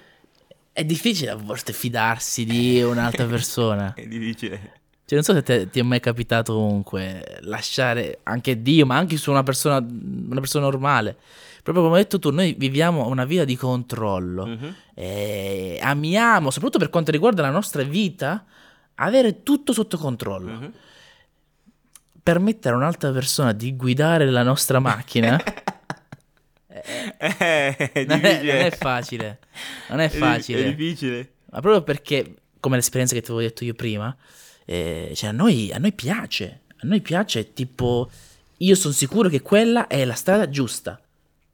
È 0.73 0.85
difficile 0.85 1.31
a 1.31 1.37
volte 1.37 1.73
fidarsi 1.73 2.45
di 2.45 2.83
un'altra 2.83 3.27
persona. 3.27 3.95
è 3.95 4.07
difficile. 4.07 4.79
Cioè, 5.11 5.19
non 5.19 5.23
so 5.25 5.35
se 5.35 5.43
te, 5.43 5.69
ti 5.69 5.81
è 5.81 5.83
mai 5.83 5.99
capitato 5.99 6.55
comunque 6.55 7.39
lasciare 7.41 8.21
anche 8.23 8.63
Dio, 8.63 8.87
ma 8.87 8.97
anche 8.97 9.17
su 9.17 9.33
una 9.33 9.43
persona, 9.43 9.79
una 9.79 10.39
persona 10.39 10.67
normale. 10.67 11.17
Proprio 11.63 11.85
come 11.85 11.97
hai 11.97 12.03
detto 12.03 12.21
tu, 12.21 12.31
noi 12.31 12.55
viviamo 12.57 13.09
una 13.09 13.25
vita 13.25 13.45
di 13.45 13.57
controllo. 13.57 14.45
Uh-huh. 14.45 14.75
E 14.95 15.81
amiamo, 15.83 16.51
soprattutto 16.51 16.79
per 16.79 16.91
quanto 16.91 17.11
riguarda 17.11 17.43
la 17.43 17.51
nostra 17.51 17.83
vita, 17.83 18.45
avere 18.95 19.43
tutto 19.43 19.73
sotto 19.73 19.99
controllo. 19.99 20.53
Uh-huh. 20.53 20.73
Permettere 22.23 22.75
a 22.75 22.79
un'altra 22.79 23.11
persona 23.13 23.53
di 23.53 23.77
guidare 23.77 24.29
la 24.31 24.43
nostra 24.43 24.79
macchina. 24.79 25.41
eh, 26.69 27.77
è 27.77 28.05
non, 28.07 28.25
è, 28.25 28.43
non, 28.43 28.57
è, 28.57 28.71
facile. 28.71 29.39
Non 29.89 30.01
è 30.01 30.09
facile. 30.09 30.65
È, 30.65 30.67
è 30.67 30.75
difficile. 30.75 31.33
Ma 31.51 31.61
proprio 31.61 31.83
perché, 31.83 32.35
come 32.61 32.77
l'esperienza 32.77 33.15
che 33.15 33.21
ti 33.21 33.31
avevo 33.31 33.47
detto 33.47 33.65
io 33.65 33.75
prima, 33.75 34.15
eh, 34.65 35.13
cioè 35.15 35.31
a 35.31 35.33
noi, 35.33 35.73
a 35.73 35.79
noi 35.79 35.93
piace, 35.93 36.61
a 36.77 36.87
noi 36.87 37.01
piace 37.01 37.53
tipo, 37.53 38.11
io 38.59 38.75
sono 38.75 38.95
sicuro 38.95 39.29
che 39.29 39.41
quella 39.41 39.87
è 39.87 40.05
la 40.05 40.15
strada 40.15 40.49
giusta. 40.49 41.01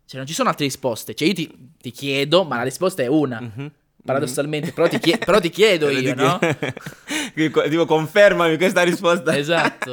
Cioè 0.05 0.19
non 0.19 0.27
ci 0.27 0.35
sono 0.35 0.49
altre 0.49 0.67
risposte, 0.67 1.15
cioè 1.15 1.29
io 1.29 1.35
ti, 1.35 1.71
ti 1.81 1.91
chiedo, 1.91 2.45
ma 2.45 2.57
la 2.57 2.63
risposta 2.63 3.03
è 3.03 3.07
una. 3.07 3.41
Mm-hmm. 3.41 3.67
Paradossalmente, 4.07 4.73
però 4.73 4.89
ti, 4.89 4.99
chie- 4.99 5.19
però 5.25 5.41
ti 5.41 5.51
chiedo 5.51 5.91
io, 5.91 6.15
no? 6.15 6.39
tipo, 7.35 7.85
confermami 7.85 8.57
questa 8.57 8.83
risposta. 8.83 9.37
esatto. 9.37 9.91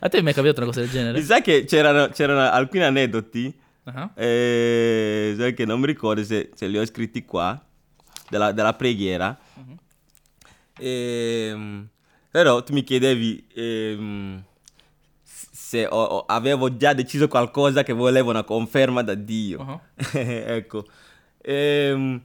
A 0.00 0.08
te 0.08 0.20
mi 0.20 0.32
è 0.32 0.34
capitato 0.34 0.60
una 0.60 0.68
cosa 0.68 0.80
del 0.80 0.90
genere? 0.90 1.18
Mi 1.18 1.24
sa 1.24 1.40
che 1.40 1.64
c'erano, 1.64 2.08
c'erano 2.08 2.40
alcuni 2.40 2.82
aneddoti, 2.82 3.54
uh-huh. 3.84 4.10
eh, 4.14 5.52
che 5.56 5.64
non 5.64 5.80
mi 5.80 5.86
ricordo 5.86 6.24
se, 6.24 6.50
se 6.54 6.66
li 6.66 6.76
ho 6.76 6.84
scritti 6.84 7.24
qua, 7.24 7.64
della, 8.28 8.52
della 8.52 8.74
preghiera. 8.74 9.38
Mm-hmm. 9.58 9.76
E, 10.78 11.86
però 12.30 12.62
tu 12.62 12.72
mi 12.72 12.82
chiedevi 12.82 13.46
ehm, 13.54 14.42
se 15.22 15.86
ho, 15.86 16.02
ho, 16.02 16.24
avevo 16.26 16.76
già 16.76 16.92
deciso 16.94 17.28
qualcosa 17.28 17.82
che 17.82 17.92
volevo 17.92 18.30
una 18.30 18.42
conferma 18.42 19.02
da 19.02 19.14
Dio. 19.14 19.60
Uh-huh. 19.60 19.80
ecco. 20.18 20.84
Ehm, 21.40 22.22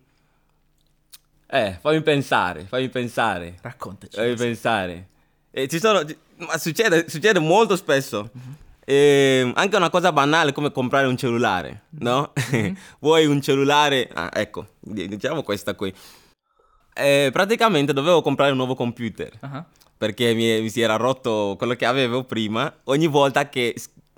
eh, 1.49 1.77
fammi 1.79 2.01
pensare, 2.01 2.65
fammi 2.65 2.89
pensare. 2.89 3.55
Raccontaci. 3.61 4.15
Fammi 4.15 4.35
pensare. 4.35 5.07
E 5.49 5.67
ci 5.67 5.79
sono, 5.79 6.03
ma 6.37 6.57
succede, 6.57 7.09
succede 7.09 7.39
molto 7.39 7.75
spesso. 7.75 8.29
Uh-huh. 8.33 8.55
E 8.85 9.51
anche 9.55 9.75
una 9.75 9.89
cosa 9.89 10.11
banale 10.11 10.51
come 10.51 10.71
comprare 10.71 11.07
un 11.07 11.17
cellulare, 11.17 11.83
no? 11.99 12.33
Mm-hmm. 12.53 12.73
Vuoi 12.99 13.25
un 13.25 13.41
cellulare? 13.41 14.09
Ah, 14.13 14.29
ecco, 14.33 14.67
diciamo 14.79 15.41
questa 15.43 15.73
qui. 15.73 15.93
E 16.93 17.29
praticamente 17.31 17.93
dovevo 17.93 18.21
comprare 18.21 18.51
un 18.51 18.57
nuovo 18.57 18.75
computer 18.75 19.31
uh-huh. 19.39 19.63
perché 19.97 20.33
mi, 20.33 20.61
mi, 20.61 20.69
si 20.69 20.81
era 20.81 20.95
rotto 20.95 21.55
quello 21.57 21.75
che 21.75 21.85
avevo 21.85 22.23
prima. 22.23 22.73
Ogni 22.85 23.07
volta 23.07 23.49
che 23.49 23.75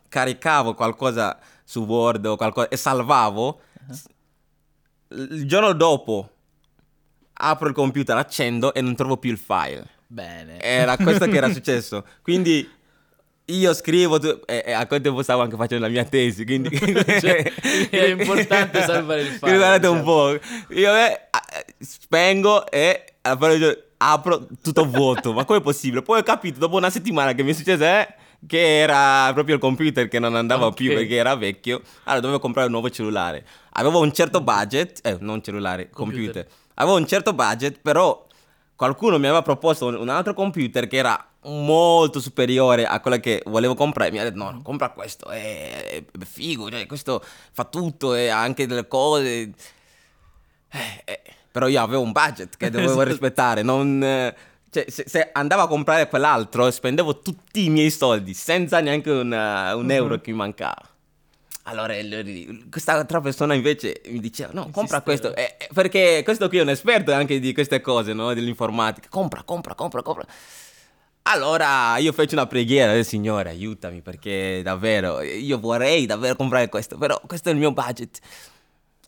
caricavo 0.07 0.73
qualcosa 0.73 1.37
su 1.63 1.83
Word 1.83 2.25
o 2.25 2.35
qualcosa 2.37 2.69
e 2.69 2.77
salvavo, 2.77 3.61
uh-huh. 3.87 5.25
il 5.35 5.45
giorno 5.45 5.73
dopo 5.73 6.29
apro 7.41 7.67
il 7.67 7.73
computer, 7.73 8.17
accendo 8.17 8.73
e 8.73 8.81
non 8.81 8.95
trovo 8.95 9.17
più 9.17 9.31
il 9.31 9.37
file. 9.37 9.85
Bene. 10.07 10.59
Era 10.59 10.97
questo 10.97 11.27
che 11.27 11.37
era 11.37 11.51
successo. 11.53 12.03
Quindi 12.21 12.67
io 13.45 13.73
scrivo 13.73 14.19
tu, 14.19 14.39
e, 14.45 14.63
e, 14.65 14.71
a 14.71 14.85
quel 14.87 15.01
tempo 15.01 15.21
stavo 15.23 15.41
anche 15.41 15.55
facendo 15.55 15.85
la 15.85 15.91
mia 15.91 16.03
tesi, 16.03 16.45
quindi 16.45 16.69
cioè, 16.77 17.51
è 17.89 18.05
importante 18.05 18.81
salvare 18.83 19.21
il 19.21 19.27
file. 19.27 19.57
Guardate 19.57 19.87
un 19.87 20.03
po', 20.03 20.37
io 20.69 20.95
eh, 20.95 21.21
spengo 21.79 22.69
e 22.69 23.15
apro 23.97 24.47
tutto 24.61 24.85
vuoto, 24.85 25.33
ma 25.33 25.45
come 25.45 25.59
è 25.59 25.61
possibile? 25.61 26.01
Poi 26.01 26.19
ho 26.19 26.23
capito 26.23 26.59
dopo 26.59 26.77
una 26.77 26.89
settimana 26.89 27.33
che 27.33 27.43
mi 27.43 27.51
è 27.51 27.53
successo 27.53 27.83
eh, 27.83 28.07
che 28.45 28.79
era 28.79 29.31
proprio 29.33 29.55
il 29.55 29.61
computer 29.61 30.07
che 30.07 30.19
non 30.19 30.35
andava 30.35 30.67
okay. 30.67 30.85
più 30.85 30.95
perché 30.95 31.15
era 31.15 31.35
vecchio, 31.35 31.81
allora 32.03 32.21
dovevo 32.21 32.39
comprare 32.39 32.67
un 32.67 32.73
nuovo 32.73 32.89
cellulare. 32.89 33.45
Avevo 33.73 33.99
un 33.99 34.13
certo 34.13 34.41
budget, 34.41 35.05
eh, 35.05 35.17
non 35.19 35.41
cellulare, 35.41 35.89
computer. 35.89 36.45
computer. 36.45 36.47
Avevo 36.81 36.97
un 36.97 37.07
certo 37.07 37.33
budget, 37.33 37.79
però 37.81 38.25
qualcuno 38.75 39.17
mi 39.17 39.25
aveva 39.25 39.41
proposto 39.41 39.87
un 39.87 40.07
altro 40.09 40.33
computer 40.33 40.87
che 40.87 40.97
era 40.97 41.29
molto 41.43 42.19
superiore 42.19 42.85
a 42.85 42.99
quello 43.01 43.17
che 43.19 43.41
volevo 43.45 43.75
comprare. 43.75 44.11
Mi 44.11 44.19
ha 44.19 44.23
detto: 44.23 44.37
no, 44.37 44.51
no 44.51 44.61
compra 44.61 44.89
questo, 44.89 45.29
è, 45.29 46.03
è 46.17 46.25
figo, 46.25 46.69
cioè, 46.69 46.85
questo 46.85 47.23
fa 47.51 47.65
tutto 47.65 48.15
e 48.15 48.29
ha 48.29 48.39
anche 48.39 48.65
delle 48.65 48.87
cose. 48.87 49.51
Eh, 50.71 51.01
eh. 51.05 51.21
Però 51.51 51.67
io 51.67 51.81
avevo 51.81 52.01
un 52.01 52.11
budget 52.11 52.55
che 52.55 52.69
dovevo 52.69 52.93
esatto. 53.01 53.09
rispettare, 53.09 53.61
non. 53.61 54.33
Cioè, 54.71 54.85
se, 54.87 55.03
se, 55.07 55.29
andavo 55.33 55.63
a 55.63 55.67
comprare 55.67 56.07
quell'altro, 56.07 56.69
spendevo 56.69 57.19
tutti 57.19 57.65
i 57.65 57.69
miei 57.69 57.89
soldi 57.89 58.33
senza 58.33 58.79
neanche 58.79 59.09
una, 59.09 59.75
un 59.75 59.89
euro 59.91 60.13
uh-huh. 60.13 60.21
che 60.21 60.31
mi 60.31 60.37
mancava. 60.37 60.87
Allora, 61.69 61.93
questa 62.71 62.93
altra 62.93 63.21
persona 63.21 63.53
invece 63.53 64.01
mi 64.07 64.19
diceva: 64.19 64.51
No, 64.53 64.69
compra 64.71 65.01
questo. 65.01 65.35
Eh, 65.35 65.55
eh, 65.59 65.69
perché 65.71 66.21
questo 66.23 66.49
qui 66.49 66.57
è 66.57 66.61
un 66.61 66.69
esperto 66.69 67.13
anche 67.13 67.39
di 67.39 67.53
queste 67.53 67.79
cose, 67.79 68.13
no? 68.13 68.33
Dell'informatica. 68.33 69.07
Compra, 69.09 69.43
compra, 69.43 69.75
compra, 69.75 70.01
compra. 70.01 70.25
Allora 71.23 71.97
io 71.97 72.11
feci 72.11 72.33
una 72.33 72.47
preghiera 72.47 72.93
del 72.93 73.05
Signore, 73.05 73.49
aiutami 73.49 74.01
perché 74.01 74.61
davvero 74.63 75.21
io 75.21 75.59
vorrei 75.59 76.07
davvero 76.07 76.35
comprare 76.35 76.69
questo, 76.69 76.97
però 76.97 77.21
questo 77.27 77.49
è 77.49 77.51
il 77.51 77.59
mio 77.59 77.71
budget. 77.71 78.19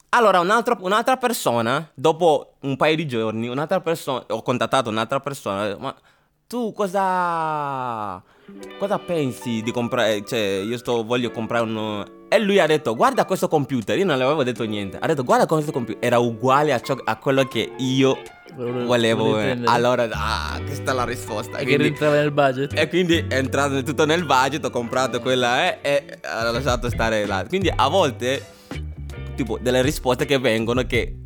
Allora 0.10 0.40
un'altra, 0.40 0.78
un'altra 0.82 1.18
persona, 1.18 1.90
dopo 1.96 2.58
un 2.62 2.76
paio 2.76 2.96
di 2.96 3.08
giorni, 3.08 3.48
un'altra 3.48 3.80
persona, 3.80 4.24
ho 4.28 4.44
contattato 4.44 4.90
un'altra 4.90 5.20
persona, 5.20 5.76
ma 5.80 5.96
tu 6.46 6.74
cosa, 6.74 8.22
cosa 8.78 9.00
pensi 9.00 9.64
di 9.64 9.72
comprare, 9.72 10.24
cioè 10.26 10.62
io 10.64 10.78
sto, 10.78 11.04
voglio 11.04 11.32
comprare 11.32 11.64
un... 11.64 12.20
E 12.34 12.40
lui 12.40 12.60
ha 12.60 12.66
detto 12.66 12.96
guarda 12.96 13.26
questo 13.26 13.50
computer, 13.50 13.98
io 13.98 14.06
non 14.06 14.18
le 14.18 14.24
avevo 14.24 14.42
detto 14.46 14.64
niente, 14.64 14.98
ha 14.98 15.06
detto 15.06 15.26
guarda 15.26 15.46
questo 15.46 15.74
computer, 15.74 16.02
era 16.02 16.18
uguale 16.18 16.72
a, 16.72 16.80
ciò, 16.80 16.96
a 17.04 17.18
quello 17.18 17.44
che 17.44 17.74
io 17.80 18.18
volevo 18.56 19.38
allora 19.66 20.08
ah, 20.10 20.58
questa 20.64 20.92
è 20.92 20.96
la 20.96 21.04
risposta. 21.04 21.58
E 21.58 21.64
quindi, 21.64 21.72
che 21.72 21.78
rientrava 21.78 22.16
nel 22.16 22.32
budget. 22.32 22.80
E 22.80 22.88
quindi 22.88 23.26
è 23.28 23.36
entrato 23.36 23.84
tutto 23.84 24.06
nel 24.06 24.24
budget 24.24 24.64
ho 24.64 24.70
comprato 24.70 25.20
quella 25.20 25.74
eh, 25.74 25.80
e 25.82 26.20
ho 26.24 26.52
lasciato 26.52 26.90
stare 26.90 27.26
là. 27.26 27.44
Quindi 27.46 27.70
a 27.76 27.90
volte 27.90 28.42
tipo 29.36 29.60
delle 29.62 29.82
risposte 29.82 30.24
che 30.24 30.40
vengono 30.40 30.86
che 30.86 31.18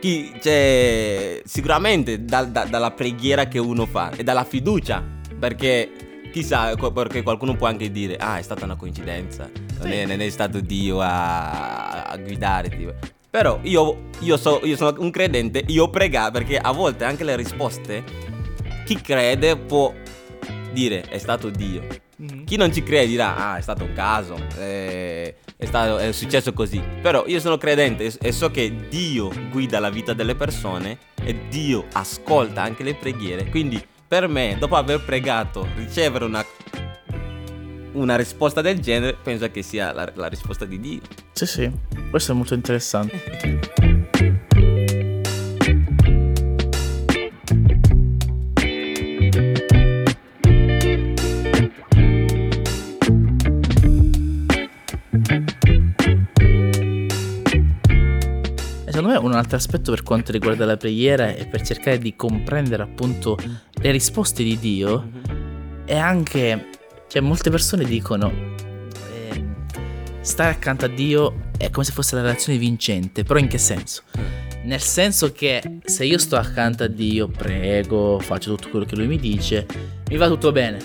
chi, 0.00 0.32
cioè, 0.40 1.42
sicuramente 1.44 2.24
da, 2.24 2.44
da, 2.44 2.64
dalla 2.64 2.92
preghiera 2.92 3.48
che 3.48 3.58
uno 3.58 3.84
fa 3.84 4.10
e 4.16 4.22
dalla 4.22 4.44
fiducia 4.44 5.04
perché 5.38 5.90
chissà 6.32 6.74
perché 6.74 7.22
qualcuno 7.22 7.54
può 7.54 7.68
anche 7.68 7.90
dire 7.90 8.16
ah 8.16 8.38
è 8.38 8.42
stata 8.42 8.64
una 8.64 8.76
coincidenza 8.76 9.48
non, 9.82 9.92
è, 9.92 10.06
non 10.06 10.20
è 10.20 10.28
stato 10.30 10.60
Dio 10.60 11.00
a, 11.00 12.04
a 12.04 12.16
guidare 12.16 12.68
tipo. 12.68 12.94
Però 13.30 13.58
io, 13.62 14.08
io, 14.20 14.36
so, 14.36 14.60
io 14.64 14.76
sono 14.76 14.94
un 15.00 15.10
credente, 15.10 15.64
io 15.68 15.88
prego 15.88 16.30
perché 16.30 16.58
a 16.58 16.70
volte 16.72 17.04
anche 17.04 17.24
le 17.24 17.34
risposte, 17.34 18.04
chi 18.84 19.00
crede 19.00 19.56
può 19.56 19.92
dire 20.72 21.02
è 21.08 21.18
stato 21.18 21.48
Dio. 21.48 22.00
Mm-hmm. 22.20 22.44
Chi 22.44 22.56
non 22.56 22.72
ci 22.72 22.82
crede 22.82 23.06
dirà 23.06 23.36
ah 23.36 23.56
è 23.56 23.62
stato 23.62 23.84
un 23.84 23.94
caso, 23.94 24.36
è, 24.58 25.34
è, 25.56 25.64
stato, 25.64 25.96
è 25.96 26.12
successo 26.12 26.52
così. 26.52 26.82
Però 27.00 27.24
io 27.26 27.40
sono 27.40 27.56
credente 27.56 28.12
e 28.20 28.32
so 28.32 28.50
che 28.50 28.88
Dio 28.88 29.30
guida 29.50 29.80
la 29.80 29.90
vita 29.90 30.12
delle 30.12 30.34
persone 30.34 30.98
e 31.24 31.48
Dio 31.48 31.86
ascolta 31.92 32.62
anche 32.62 32.82
le 32.82 32.94
preghiere. 32.94 33.48
Quindi 33.48 33.82
per 34.12 34.28
me, 34.28 34.56
dopo 34.58 34.76
aver 34.76 35.02
pregato, 35.02 35.66
ricevere 35.74 36.26
una 36.26 36.44
una 37.92 38.14
risposta 38.14 38.60
del 38.60 38.78
genere 38.78 39.16
penso 39.22 39.50
che 39.50 39.62
sia 39.62 39.90
la, 39.90 40.10
la 40.14 40.26
risposta 40.26 40.66
di 40.66 40.78
Dio. 40.78 41.00
Sì, 41.32 41.46
sì, 41.46 41.70
questo 42.10 42.32
è 42.32 42.34
molto 42.34 42.52
interessante. 42.52 44.01
un 59.26 59.34
altro 59.34 59.56
aspetto 59.56 59.90
per 59.90 60.02
quanto 60.02 60.32
riguarda 60.32 60.64
la 60.64 60.76
preghiera 60.76 61.34
e 61.34 61.46
per 61.46 61.62
cercare 61.62 61.98
di 61.98 62.14
comprendere 62.16 62.82
appunto 62.82 63.36
le 63.36 63.90
risposte 63.90 64.42
di 64.42 64.58
Dio 64.58 65.10
è 65.84 65.96
anche 65.96 66.68
cioè, 67.08 67.20
molte 67.20 67.50
persone 67.50 67.84
dicono 67.84 68.32
eh, 69.10 69.44
stare 70.20 70.50
accanto 70.50 70.86
a 70.86 70.88
Dio 70.88 71.50
è 71.58 71.70
come 71.70 71.84
se 71.84 71.92
fosse 71.92 72.16
la 72.16 72.22
relazione 72.22 72.58
vincente, 72.58 73.22
però 73.22 73.38
in 73.38 73.48
che 73.48 73.58
senso? 73.58 74.02
Nel 74.64 74.80
senso 74.80 75.32
che 75.32 75.78
se 75.84 76.04
io 76.04 76.18
sto 76.18 76.36
accanto 76.36 76.84
a 76.84 76.88
Dio, 76.88 77.28
prego, 77.28 78.18
faccio 78.18 78.54
tutto 78.54 78.70
quello 78.70 78.84
che 78.84 78.96
lui 78.96 79.06
mi 79.06 79.18
dice, 79.18 79.66
mi 80.08 80.16
va 80.16 80.28
tutto 80.28 80.52
bene. 80.52 80.78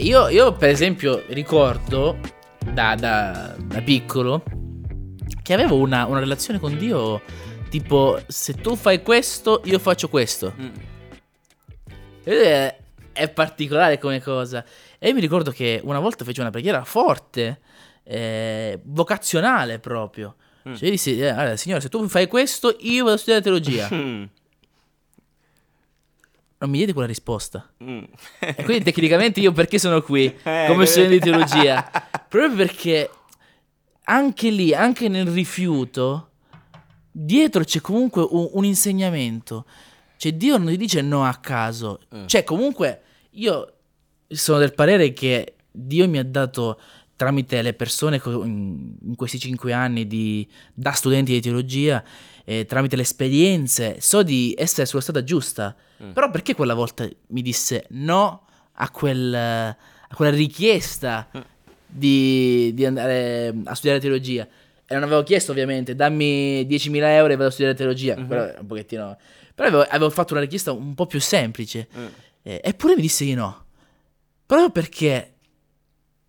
io, 0.00 0.28
io, 0.28 0.52
per 0.52 0.68
esempio, 0.68 1.22
ricordo 1.28 2.18
da, 2.72 2.94
da, 2.94 3.54
da 3.58 3.80
piccolo 3.82 4.42
che 5.44 5.52
avevo 5.52 5.76
una, 5.76 6.06
una, 6.06 6.20
relazione 6.20 6.58
con 6.58 6.78
Dio 6.78 7.20
tipo 7.68 8.18
se 8.26 8.54
tu 8.54 8.76
fai 8.76 9.02
questo, 9.02 9.60
io 9.66 9.78
faccio 9.78 10.08
questo. 10.08 10.54
Mm. 10.58 10.74
E 12.24 12.76
è 13.12 13.28
particolare 13.28 13.98
come 13.98 14.22
cosa. 14.22 14.64
E 14.98 15.12
mi 15.12 15.20
ricordo 15.20 15.50
che 15.50 15.82
una 15.84 16.00
volta 16.00 16.24
fece 16.24 16.40
una 16.40 16.48
preghiera 16.48 16.82
forte, 16.84 17.60
eh, 18.04 18.80
vocazionale 18.84 19.78
proprio. 19.80 20.36
Mm. 20.66 20.74
Cioè, 20.76 20.84
io 20.84 20.90
dissi, 20.90 21.20
eh, 21.20 21.28
allora, 21.28 21.56
signore, 21.56 21.82
se 21.82 21.90
tu 21.90 22.08
fai 22.08 22.26
questo, 22.26 22.74
io 22.80 23.04
vado 23.04 23.16
a 23.16 23.18
studiare 23.18 23.42
teologia. 23.42 23.88
non 26.64 26.70
mi 26.70 26.78
diedi 26.78 26.94
quella 26.94 27.06
risposta. 27.06 27.70
Mm. 27.82 28.04
e 28.40 28.64
quindi 28.64 28.84
tecnicamente 28.84 29.40
io 29.40 29.52
perché 29.52 29.78
sono 29.78 30.00
qui 30.00 30.24
eh, 30.42 30.64
come 30.68 30.86
studente 30.86 31.16
di 31.16 31.20
teologia? 31.20 31.86
Proprio 32.26 32.56
perché 32.56 33.10
anche 34.04 34.50
lì, 34.50 34.74
anche 34.74 35.08
nel 35.08 35.26
rifiuto, 35.26 36.30
dietro 37.10 37.64
c'è 37.64 37.80
comunque 37.80 38.26
un, 38.28 38.48
un 38.52 38.64
insegnamento. 38.64 39.66
Cioè 40.16 40.32
Dio 40.32 40.56
non 40.56 40.68
ti 40.68 40.76
dice 40.76 41.00
no 41.02 41.24
a 41.24 41.34
caso. 41.36 42.00
Mm. 42.14 42.26
Cioè 42.26 42.44
comunque 42.44 43.02
io 43.32 43.72
sono 44.28 44.58
del 44.58 44.74
parere 44.74 45.12
che 45.12 45.56
Dio 45.70 46.08
mi 46.08 46.18
ha 46.18 46.24
dato 46.24 46.80
tramite 47.16 47.62
le 47.62 47.74
persone 47.74 48.20
in 48.24 49.14
questi 49.16 49.38
cinque 49.38 49.72
anni 49.72 50.06
di, 50.06 50.46
da 50.72 50.92
studenti 50.92 51.32
di 51.32 51.40
teologia, 51.40 52.02
eh, 52.44 52.66
tramite 52.66 52.96
le 52.96 53.02
esperienze, 53.02 54.00
so 54.00 54.22
di 54.22 54.54
essere 54.56 54.86
sulla 54.86 55.02
strada 55.02 55.22
giusta. 55.22 55.74
Mm. 56.02 56.12
Però 56.12 56.30
perché 56.30 56.54
quella 56.54 56.74
volta 56.74 57.08
mi 57.28 57.42
disse 57.42 57.86
no 57.90 58.46
a, 58.72 58.90
quel, 58.90 59.34
a 59.34 60.14
quella 60.14 60.34
richiesta 60.34 61.28
mm. 61.36 61.40
Di, 61.94 62.72
di, 62.74 62.84
andare 62.84 63.54
a 63.64 63.74
studiare 63.74 64.00
teologia? 64.00 64.48
e 64.86 64.94
non 64.94 65.04
avevo 65.04 65.22
chiesto 65.22 65.52
ovviamente, 65.52 65.94
dammi 65.94 66.66
10.000 66.66 67.02
euro 67.08 67.32
e 67.32 67.36
vado 67.36 67.48
a 67.48 67.50
studiare 67.50 67.76
teologia, 67.76 68.16
mm-hmm. 68.16 68.26
però 68.26 68.52
un 68.60 68.66
pochettino... 68.66 69.16
Però 69.54 69.68
avevo, 69.68 69.82
avevo, 69.88 70.10
fatto 70.10 70.32
una 70.32 70.42
richiesta 70.42 70.72
un 70.72 70.94
po' 70.94 71.06
più 71.06 71.20
semplice. 71.20 71.88
Mm. 71.96 72.06
Eh, 72.42 72.60
eppure 72.62 72.96
mi 72.96 73.02
disse 73.02 73.24
di 73.24 73.34
no. 73.34 73.66
Proprio 74.44 74.70
perché 74.70 75.34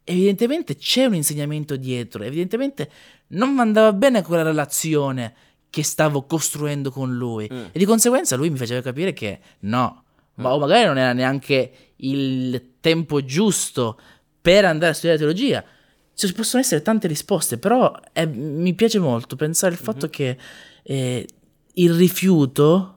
evidentemente 0.03 0.75
c'è 0.75 1.05
un 1.05 1.15
insegnamento 1.15 1.75
dietro, 1.75 2.23
evidentemente 2.23 2.89
non 3.29 3.57
andava 3.59 3.91
bene 3.93 4.21
quella 4.21 4.43
relazione 4.43 5.33
che 5.69 5.83
stavo 5.83 6.25
costruendo 6.25 6.91
con 6.91 7.15
lui. 7.15 7.49
Mm. 7.51 7.65
E 7.71 7.79
di 7.79 7.85
conseguenza 7.85 8.35
lui 8.35 8.49
mi 8.51 8.57
faceva 8.57 8.81
capire 8.81 9.11
che 9.11 9.39
no, 9.61 10.03
ma 10.35 10.55
mm. 10.55 10.59
magari 10.59 10.85
non 10.85 10.97
era 10.97 11.13
neanche 11.13 11.71
il 11.97 12.75
tempo 12.79 13.25
giusto 13.25 13.99
per 14.45 14.63
andare 14.63 14.91
a 14.91 14.93
studiare 14.93 15.17
teologia. 15.17 15.63
Ci 16.13 16.31
possono 16.33 16.61
essere 16.61 16.83
tante 16.83 17.07
risposte, 17.07 17.57
però 17.57 17.99
è, 18.13 18.27
mi 18.27 18.75
piace 18.75 18.99
molto 18.99 19.35
pensare 19.35 19.73
al 19.73 19.79
fatto 19.79 20.01
mm-hmm. 20.05 20.11
che 20.11 20.37
eh, 20.83 21.27
il 21.73 21.93
rifiuto 21.95 22.91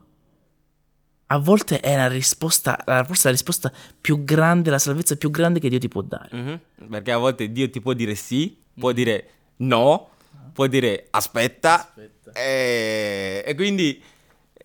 a 1.25 1.37
volte 1.39 1.79
è 1.79 1.95
la 1.95 2.07
risposta, 2.07 2.77
forse 3.03 3.25
la 3.25 3.31
risposta 3.31 3.73
più 3.99 4.23
grande, 4.23 4.69
la 4.69 4.77
salvezza 4.77 5.15
più 5.15 5.31
grande 5.31 5.59
che 5.59 5.69
Dio 5.69 5.79
ti 5.79 5.87
può 5.87 6.03
dare. 6.03 6.29
Mm-hmm. 6.35 6.87
Perché 6.87 7.11
a 7.11 7.17
volte 7.17 7.51
Dio 7.51 7.67
ti 7.67 7.81
può 7.81 7.93
dire 7.93 8.13
sì, 8.13 8.55
può 8.79 8.91
dire 8.91 9.29
no, 9.57 10.09
può 10.53 10.67
dire 10.67 11.07
aspetta, 11.09 11.79
aspetta. 11.79 12.31
E, 12.33 13.43
e, 13.43 13.55
quindi 13.55 13.99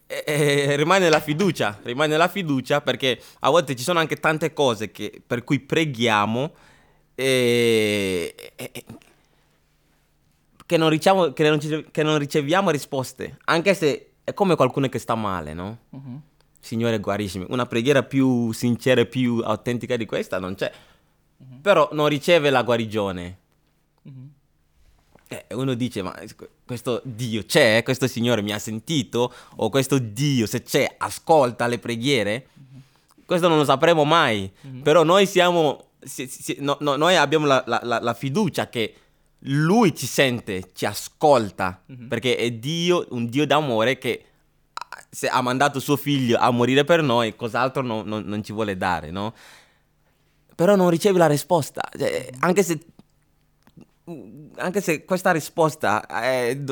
e, 0.06 0.22
e, 0.26 0.76
rimane 0.76 1.08
la 1.08 1.20
fiducia, 1.20 1.80
rimane 1.82 2.18
la 2.18 2.28
fiducia 2.28 2.82
perché 2.82 3.18
a 3.40 3.48
volte 3.48 3.74
ci 3.74 3.82
sono 3.82 4.00
anche 4.00 4.16
tante 4.16 4.52
cose 4.52 4.92
che, 4.92 5.22
per 5.26 5.44
cui 5.44 5.60
preghiamo 5.60 6.52
e, 7.14 8.34
che 10.66 10.76
non, 10.76 10.88
riceviamo, 10.88 11.32
che, 11.32 11.48
non, 11.48 11.88
che, 11.90 12.02
non 12.02 12.18
riceviamo, 12.18 12.70
risposte, 12.70 13.38
anche 13.44 13.74
se 13.74 14.12
è 14.24 14.32
come 14.34 14.56
qualcuno 14.56 14.88
che 14.88 14.98
sta 14.98 15.14
male, 15.14 15.54
no? 15.54 15.78
Mm-hmm 15.94 16.16
Signore 16.64 16.98
guariscimi. 16.98 17.44
Una 17.50 17.66
preghiera 17.66 18.02
più 18.02 18.50
sincera 18.52 19.02
e 19.02 19.06
più 19.06 19.42
autentica 19.44 19.98
di 19.98 20.06
questa 20.06 20.38
non 20.38 20.54
c'è. 20.54 20.72
Uh-huh. 21.36 21.60
Però 21.60 21.90
non 21.92 22.08
riceve 22.08 22.48
la 22.48 22.62
guarigione. 22.62 23.38
Uh-huh. 24.00 24.28
Eh, 25.28 25.44
uno 25.50 25.74
dice, 25.74 26.00
ma 26.00 26.18
questo 26.64 27.02
Dio 27.04 27.44
c'è? 27.44 27.82
Questo 27.82 28.06
Signore 28.06 28.40
mi 28.40 28.52
ha 28.52 28.58
sentito? 28.58 29.30
O 29.56 29.68
questo 29.68 29.98
Dio, 29.98 30.46
se 30.46 30.62
c'è, 30.62 30.94
ascolta 30.96 31.66
le 31.66 31.78
preghiere? 31.78 32.46
Uh-huh. 32.54 32.80
Questo 33.26 33.48
non 33.48 33.58
lo 33.58 33.64
sapremo 33.64 34.04
mai. 34.04 34.50
Però 34.82 35.02
noi 35.02 35.26
siamo... 35.26 35.83
Si, 36.04 36.26
si, 36.26 36.56
no, 36.60 36.76
no, 36.80 36.96
noi 36.96 37.16
abbiamo 37.16 37.46
la, 37.46 37.62
la, 37.66 37.98
la, 38.00 38.14
fiducia 38.14 38.68
che 38.68 38.94
Lui 39.40 39.94
ci 39.94 40.06
sente, 40.06 40.70
ci 40.74 40.86
ascolta. 40.86 41.82
Perché 42.08 42.36
è 42.36 42.50
Dio, 42.52 43.06
un 43.10 43.28
Dio 43.28 43.46
d'amore 43.46 43.98
che 43.98 44.24
se 45.10 45.28
ha 45.28 45.40
mandato 45.40 45.80
suo 45.80 45.96
figlio 45.96 46.38
a 46.38 46.50
morire 46.50 46.84
per 46.84 47.02
noi, 47.02 47.36
cos'altro 47.36 47.82
no, 47.82 48.02
no, 48.02 48.20
non 48.20 48.42
ci 48.42 48.52
vuole 48.52 48.76
dare, 48.76 49.10
no? 49.10 49.34
Però 50.54 50.76
non 50.76 50.90
ricevi 50.90 51.18
la 51.18 51.26
risposta, 51.26 51.82
cioè, 51.96 52.30
anche 52.40 52.62
se 52.62 52.78
anche 54.56 54.80
se 54.80 55.04
questa 55.04 55.32
risposta 55.32 56.04
eh, 56.22 56.62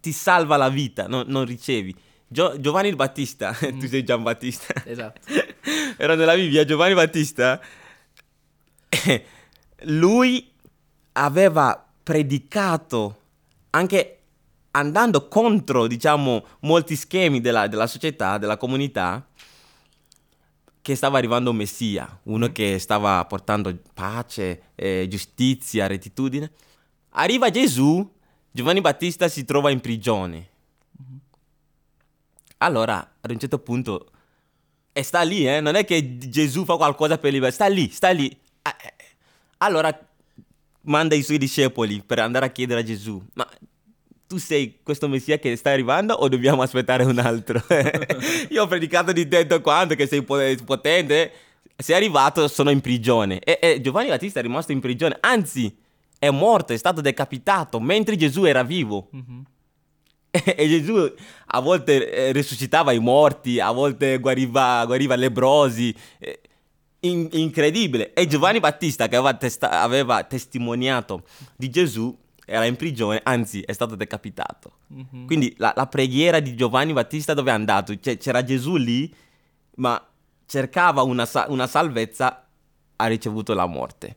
ti 0.00 0.12
salva 0.12 0.56
la 0.56 0.68
vita, 0.68 1.06
no, 1.06 1.22
non 1.26 1.44
ricevi. 1.44 1.94
Gio- 2.26 2.58
Giovanni 2.58 2.88
il 2.88 2.96
Battista, 2.96 3.54
mm. 3.64 3.78
tu 3.78 3.86
sei 3.86 4.04
Gian 4.04 4.22
Battista. 4.22 4.74
Esatto. 4.84 5.20
Era 5.96 6.14
nella 6.14 6.34
Bibbia, 6.34 6.64
Giovanni 6.64 6.94
Battista, 6.94 7.60
lui 9.84 10.50
aveva 11.12 11.84
predicato 12.02 13.16
anche 13.70 14.18
andando 14.72 15.28
contro, 15.28 15.86
diciamo, 15.86 16.44
molti 16.60 16.96
schemi 16.96 17.40
della, 17.40 17.66
della 17.68 17.86
società, 17.86 18.38
della 18.38 18.56
comunità, 18.56 19.26
che 20.80 20.96
stava 20.96 21.18
arrivando 21.18 21.50
un 21.50 21.56
Messia, 21.56 22.20
uno 22.24 22.50
che 22.50 22.78
stava 22.78 23.24
portando 23.26 23.76
pace, 23.94 24.62
eh, 24.74 25.06
giustizia, 25.08 25.86
rettitudine. 25.86 26.50
Arriva 27.10 27.50
Gesù, 27.50 28.10
Giovanni 28.50 28.80
Battista 28.80 29.28
si 29.28 29.44
trova 29.44 29.70
in 29.70 29.80
prigione. 29.80 30.48
Allora, 32.58 33.14
ad 33.20 33.30
un 33.30 33.38
certo 33.38 33.58
punto, 33.58 34.10
e 34.92 35.02
sta 35.02 35.22
lì, 35.22 35.46
eh? 35.46 35.60
non 35.60 35.74
è 35.74 35.84
che 35.84 36.18
Gesù 36.18 36.64
fa 36.64 36.76
qualcosa 36.76 37.18
per 37.18 37.32
liberare, 37.32 37.54
sta 37.54 37.66
lì, 37.66 37.88
sta 37.88 38.10
lì. 38.10 38.36
Eh, 38.62 38.94
allora 39.58 39.96
manda 40.82 41.14
i 41.14 41.22
suoi 41.22 41.38
discepoli 41.38 42.02
per 42.04 42.18
andare 42.18 42.46
a 42.46 42.50
chiedere 42.50 42.80
a 42.80 42.84
Gesù, 42.84 43.22
ma 43.34 43.48
tu 44.26 44.38
sei 44.38 44.78
questo 44.82 45.08
messia 45.08 45.38
che 45.38 45.54
sta 45.56 45.70
arrivando 45.70 46.14
o 46.14 46.28
dobbiamo 46.28 46.62
aspettare 46.62 47.04
un 47.04 47.18
altro? 47.18 47.62
Io 48.48 48.62
ho 48.62 48.66
predicato 48.66 49.12
di 49.12 49.28
te 49.28 49.46
quanto 49.60 49.94
che 49.94 50.06
sei 50.06 50.22
potente, 50.22 51.32
sei 51.76 51.96
arrivato, 51.96 52.48
sono 52.48 52.70
in 52.70 52.80
prigione. 52.80 53.40
E, 53.40 53.58
e, 53.60 53.80
Giovanni 53.80 54.08
Battista 54.08 54.38
è 54.38 54.42
rimasto 54.42 54.72
in 54.72 54.80
prigione, 54.80 55.18
anzi 55.20 55.76
è 56.18 56.30
morto, 56.30 56.72
è 56.72 56.76
stato 56.76 57.00
decapitato 57.00 57.78
mentre 57.80 58.16
Gesù 58.16 58.44
era 58.44 58.62
vivo. 58.62 59.10
Mm-hmm. 59.14 59.40
E, 60.30 60.42
e, 60.56 60.68
Gesù 60.68 61.14
a 61.46 61.60
volte 61.60 62.10
eh, 62.10 62.32
risuscitava 62.32 62.92
i 62.92 63.00
morti, 63.00 63.60
a 63.60 63.70
volte 63.70 64.18
guariva, 64.18 64.84
guariva 64.86 65.14
lebrosi. 65.14 65.94
Eh, 66.18 66.40
in, 67.02 67.28
incredibile. 67.32 68.12
E 68.12 68.26
Giovanni 68.26 68.60
Battista 68.60 69.08
che 69.08 69.16
aveva, 69.16 69.34
testa- 69.34 69.82
aveva 69.82 70.24
testimoniato 70.24 71.24
di 71.56 71.70
Gesù 71.70 72.16
era 72.44 72.64
in 72.64 72.76
prigione, 72.76 73.20
anzi 73.22 73.60
è 73.60 73.72
stato 73.72 73.94
decapitato. 73.94 74.72
Mm-hmm. 74.92 75.26
Quindi 75.26 75.54
la, 75.58 75.72
la, 75.76 75.86
preghiera 75.86 76.40
di 76.40 76.54
Giovanni 76.54 76.92
Battista 76.92 77.34
dove 77.34 77.50
è 77.50 77.54
andato? 77.54 77.98
Cioè, 77.98 78.18
c'era 78.18 78.42
Gesù 78.42 78.76
lì, 78.76 79.12
ma 79.76 80.04
cercava 80.46 81.02
una, 81.02 81.26
una, 81.48 81.66
salvezza, 81.66 82.44
ha 82.96 83.06
ricevuto 83.06 83.54
la 83.54 83.66
morte. 83.66 84.16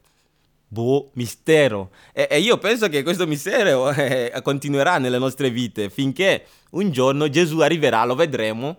Boh, 0.68 1.12
mistero. 1.14 1.92
E, 2.12 2.28
e 2.30 2.40
io 2.40 2.58
penso 2.58 2.90
che 2.90 3.04
questo 3.04 3.28
mistero 3.28 3.92
eh, 3.92 4.34
continuerà 4.44 4.98
nelle 4.98 5.20
nostre 5.20 5.50
vite 5.50 5.90
finché 5.90 6.46
un 6.72 6.92
giorno 6.92 7.30
Gesù 7.30 7.60
arriverà, 7.60 8.04
lo 8.06 8.16
vedremo, 8.16 8.78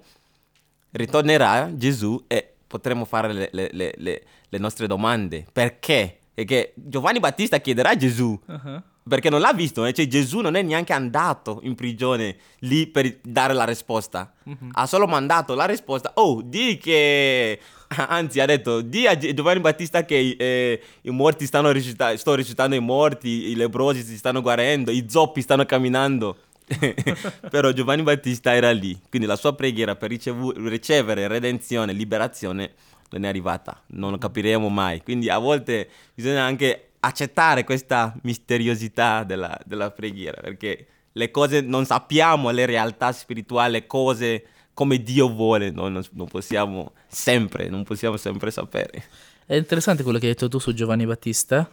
ritornerà 0.91 1.71
Gesù 1.73 2.23
e 2.27 2.56
potremo 2.67 3.05
fare 3.05 3.33
le, 3.33 3.49
le, 3.53 3.93
le, 3.97 4.23
le 4.49 4.59
nostre 4.59 4.87
domande. 4.87 5.47
Perché? 5.53 6.19
Perché 6.35 6.73
Giovanni 6.75 7.19
Battista 7.19 7.59
chiederà 7.59 7.91
a 7.91 7.97
Gesù. 7.97 8.39
Uh-huh 8.47 8.83
perché 9.09 9.31
non 9.31 9.41
l'ha 9.41 9.53
visto, 9.53 9.85
eh? 9.85 9.93
cioè 9.93 10.09
Gesù 10.09 10.41
non 10.41 10.57
è 10.57 10.63
neanche 10.63 10.93
andato 10.93 11.61
in 11.63 11.77
prigione 11.77 12.37
lì 12.61 12.89
per 12.89 13.19
dare 13.23 13.53
la 13.53 13.65
risposta. 13.65 14.33
Mm-hmm. 14.49 14.71
Ha 14.73 14.87
solo 14.87 15.07
mandato 15.07 15.55
la 15.55 15.65
risposta. 15.65 16.13
Oh, 16.15 16.43
di 16.43 16.77
che... 16.77 17.61
Anzi, 18.09 18.41
ha 18.41 18.47
detto, 18.47 18.81
di 18.81 19.07
a 19.07 19.17
Giovanni 19.17 19.61
Battista 19.61 20.05
che 20.05 20.35
eh, 20.37 20.83
i 21.03 21.11
morti 21.11 21.47
stanno 21.47 21.71
risuscitando, 21.71 22.17
sto 22.17 22.35
risuscitando 22.35 22.75
i 22.75 22.81
morti, 22.81 23.51
i 23.51 23.55
lebrosi 23.55 24.03
si 24.03 24.17
stanno 24.17 24.43
guarendo, 24.43 24.91
i 24.91 25.07
zoppi 25.09 25.41
stanno 25.41 25.65
camminando. 25.65 26.39
Però 27.49 27.71
Giovanni 27.71 28.03
Battista 28.03 28.55
era 28.55 28.73
lì, 28.73 28.99
quindi 29.09 29.27
la 29.27 29.37
sua 29.37 29.55
preghiera 29.55 29.95
per 29.95 30.11
ricevu- 30.11 30.57
ricevere 30.57 31.29
redenzione, 31.29 31.93
liberazione 31.93 32.75
non 33.11 33.25
è 33.25 33.29
arrivata, 33.29 33.83
non 33.89 34.11
lo 34.11 34.19
capiremo 34.19 34.69
mai. 34.69 35.03
Quindi 35.03 35.29
a 35.31 35.39
volte 35.39 35.89
bisogna 36.15 36.43
anche 36.43 36.91
accettare 37.01 37.65
questa 37.65 38.15
misteriosità 38.23 39.23
della, 39.23 39.57
della 39.65 39.91
preghiera, 39.91 40.41
perché 40.41 40.87
le 41.13 41.31
cose 41.31 41.61
non 41.61 41.85
sappiamo, 41.87 42.51
le 42.51 42.67
realtà 42.67 43.13
spirituali, 43.13 43.73
le 43.73 43.87
cose 43.87 44.47
come 44.75 45.03
Dio 45.03 45.29
vuole, 45.29 45.71
noi 45.71 45.91
non, 45.91 46.05
non, 46.13 46.27
possiamo 46.27 46.93
sempre, 47.07 47.69
non 47.69 47.85
possiamo 47.85 48.17
sempre 48.17 48.51
sapere. 48.51 49.05
È 49.47 49.55
interessante 49.55 50.03
quello 50.03 50.19
che 50.19 50.27
hai 50.27 50.33
detto 50.33 50.49
tu 50.49 50.59
su 50.59 50.75
Giovanni 50.75 51.07
Battista, 51.07 51.71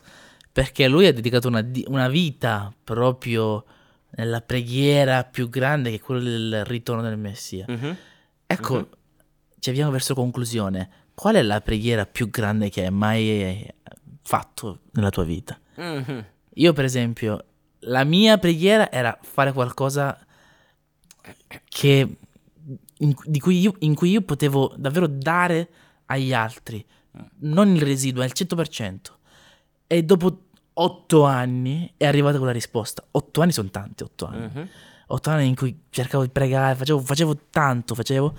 perché 0.51 0.87
lui 0.87 1.07
ha 1.07 1.13
dedicato 1.13 1.47
una, 1.47 1.65
una 1.87 2.07
vita 2.07 2.71
proprio 2.83 3.65
nella 4.15 4.41
preghiera 4.41 5.23
più 5.23 5.49
grande 5.49 5.89
che 5.89 5.95
è 5.97 5.99
quella 5.99 6.21
del 6.21 6.65
ritorno 6.65 7.01
del 7.01 7.17
Messia. 7.17 7.65
Mm-hmm. 7.69 7.91
Ecco, 8.45 8.73
mm-hmm. 8.75 8.83
ci 9.59 9.69
avviamo 9.69 9.91
verso 9.91 10.13
conclusione. 10.13 10.89
Qual 11.13 11.35
è 11.35 11.41
la 11.41 11.61
preghiera 11.61 12.05
più 12.05 12.29
grande 12.29 12.69
che 12.69 12.85
hai 12.85 12.91
mai 12.91 13.67
fatto 14.23 14.79
nella 14.91 15.09
tua 15.09 15.23
vita. 15.23 15.59
Mm-hmm. 15.79 16.19
Io, 16.55 16.73
per 16.73 16.85
esempio, 16.85 17.45
la 17.79 18.03
mia 18.03 18.37
preghiera 18.37 18.91
era 18.91 19.17
fare 19.21 19.51
qualcosa 19.51 20.17
che, 21.67 22.17
in, 22.97 23.13
cui 23.39 23.59
io, 23.59 23.75
in 23.79 23.95
cui 23.95 24.11
io 24.11 24.21
potevo 24.21 24.73
davvero 24.77 25.07
dare 25.07 25.69
agli 26.05 26.33
altri, 26.33 26.83
non 27.39 27.75
il 27.75 27.81
residuo, 27.81 28.23
al 28.23 28.31
100%. 28.33 28.97
E 29.87 30.03
dopo 30.03 30.45
otto 30.73 31.23
anni 31.23 31.93
è 31.97 32.05
arrivata 32.05 32.37
quella 32.37 32.51
risposta. 32.51 33.03
Otto 33.11 33.41
anni 33.41 33.51
sono 33.51 33.69
tanti, 33.69 34.03
otto 34.03 34.25
anni. 34.25 34.49
Mm-hmm. 34.53 34.65
Otto 35.07 35.29
anni 35.29 35.47
in 35.47 35.55
cui 35.55 35.77
cercavo 35.89 36.23
di 36.23 36.29
pregare, 36.29 36.75
facevo, 36.75 36.99
facevo 36.99 37.37
tanto, 37.49 37.95
facevo... 37.95 38.35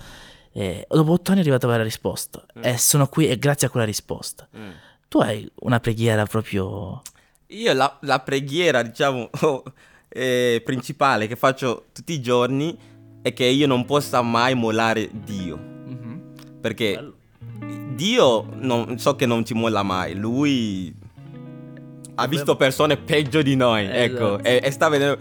E 0.57 0.87
dopo 0.89 1.11
otto 1.11 1.31
anni 1.31 1.39
è 1.39 1.43
arrivata 1.43 1.67
quella 1.67 1.83
risposta. 1.83 2.45
Mm. 2.57 2.63
E 2.63 2.77
sono 2.77 3.07
qui 3.07 3.27
e 3.27 3.37
grazie 3.37 3.67
a 3.67 3.69
quella 3.69 3.85
risposta. 3.85 4.47
Mm. 4.57 4.69
Tu 5.07 5.19
hai 5.19 5.49
una 5.61 5.79
preghiera 5.79 6.25
proprio... 6.25 7.01
Io 7.47 7.73
la, 7.73 7.97
la 8.01 8.19
preghiera, 8.19 8.81
diciamo, 8.81 9.29
oh, 9.41 9.63
eh, 10.07 10.61
principale 10.63 11.27
che 11.27 11.35
faccio 11.35 11.87
tutti 11.91 12.13
i 12.13 12.21
giorni 12.21 12.77
è 13.21 13.33
che 13.33 13.45
io 13.45 13.67
non 13.67 13.85
possa 13.85 14.21
mai 14.21 14.55
mollare 14.55 15.09
Dio. 15.11 15.57
Mm-hmm. 15.57 16.19
Perché 16.61 16.93
Bello. 16.93 17.15
Dio 17.95 18.45
non, 18.55 18.97
so 18.97 19.15
che 19.15 19.25
non 19.25 19.45
ci 19.45 19.53
molla 19.53 19.83
mai. 19.83 20.15
Lui 20.15 20.93
ha 22.15 22.27
visto 22.27 22.55
persone 22.55 22.97
peggio 22.97 23.41
di 23.41 23.55
noi, 23.55 23.85
eh, 23.85 24.03
ecco, 24.03 24.39
esatto. 24.39 24.43
e, 24.43 24.59
e, 24.63 24.71
sta 24.71 24.89
vedendo... 24.89 25.17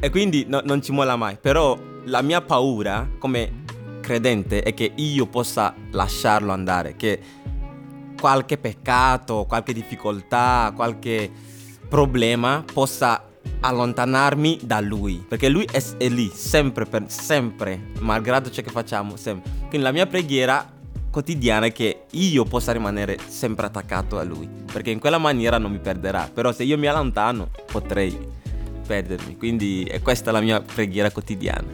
E 0.00 0.10
quindi 0.10 0.44
no, 0.46 0.60
non 0.64 0.80
ci 0.80 0.92
molla 0.92 1.16
mai. 1.16 1.36
Però 1.40 1.76
la 2.04 2.22
mia 2.22 2.40
paura 2.40 3.08
come 3.18 3.64
credente 4.00 4.62
è 4.62 4.72
che 4.72 4.92
io 4.94 5.26
possa 5.26 5.74
lasciarlo 5.90 6.52
andare, 6.52 6.94
che 6.96 7.20
qualche 8.18 8.58
peccato, 8.58 9.44
qualche 9.46 9.72
difficoltà, 9.72 10.72
qualche 10.74 11.30
problema 11.88 12.64
possa 12.72 13.24
allontanarmi 13.60 14.60
da 14.62 14.80
lui, 14.80 15.24
perché 15.26 15.48
lui 15.48 15.66
è, 15.70 15.82
è 15.96 16.08
lì 16.08 16.30
sempre, 16.32 16.84
per, 16.84 17.04
sempre, 17.08 17.90
malgrado 18.00 18.50
ciò 18.50 18.62
che 18.62 18.70
facciamo, 18.70 19.16
sempre. 19.16 19.50
Quindi 19.68 19.80
la 19.80 19.92
mia 19.92 20.06
preghiera 20.06 20.76
quotidiana 21.18 21.66
che 21.70 22.02
io 22.12 22.44
possa 22.44 22.70
rimanere 22.70 23.18
sempre 23.26 23.66
attaccato 23.66 24.20
a 24.20 24.22
lui, 24.22 24.48
perché 24.72 24.90
in 24.90 25.00
quella 25.00 25.18
maniera 25.18 25.58
non 25.58 25.72
mi 25.72 25.80
perderà, 25.80 26.30
però 26.32 26.52
se 26.52 26.62
io 26.62 26.78
mi 26.78 26.86
allontano 26.86 27.50
potrei 27.72 28.16
perdermi, 28.86 29.36
quindi 29.36 29.82
è 29.82 30.00
questa 30.00 30.30
la 30.30 30.40
mia 30.40 30.60
preghiera 30.60 31.10
quotidiana. 31.10 31.66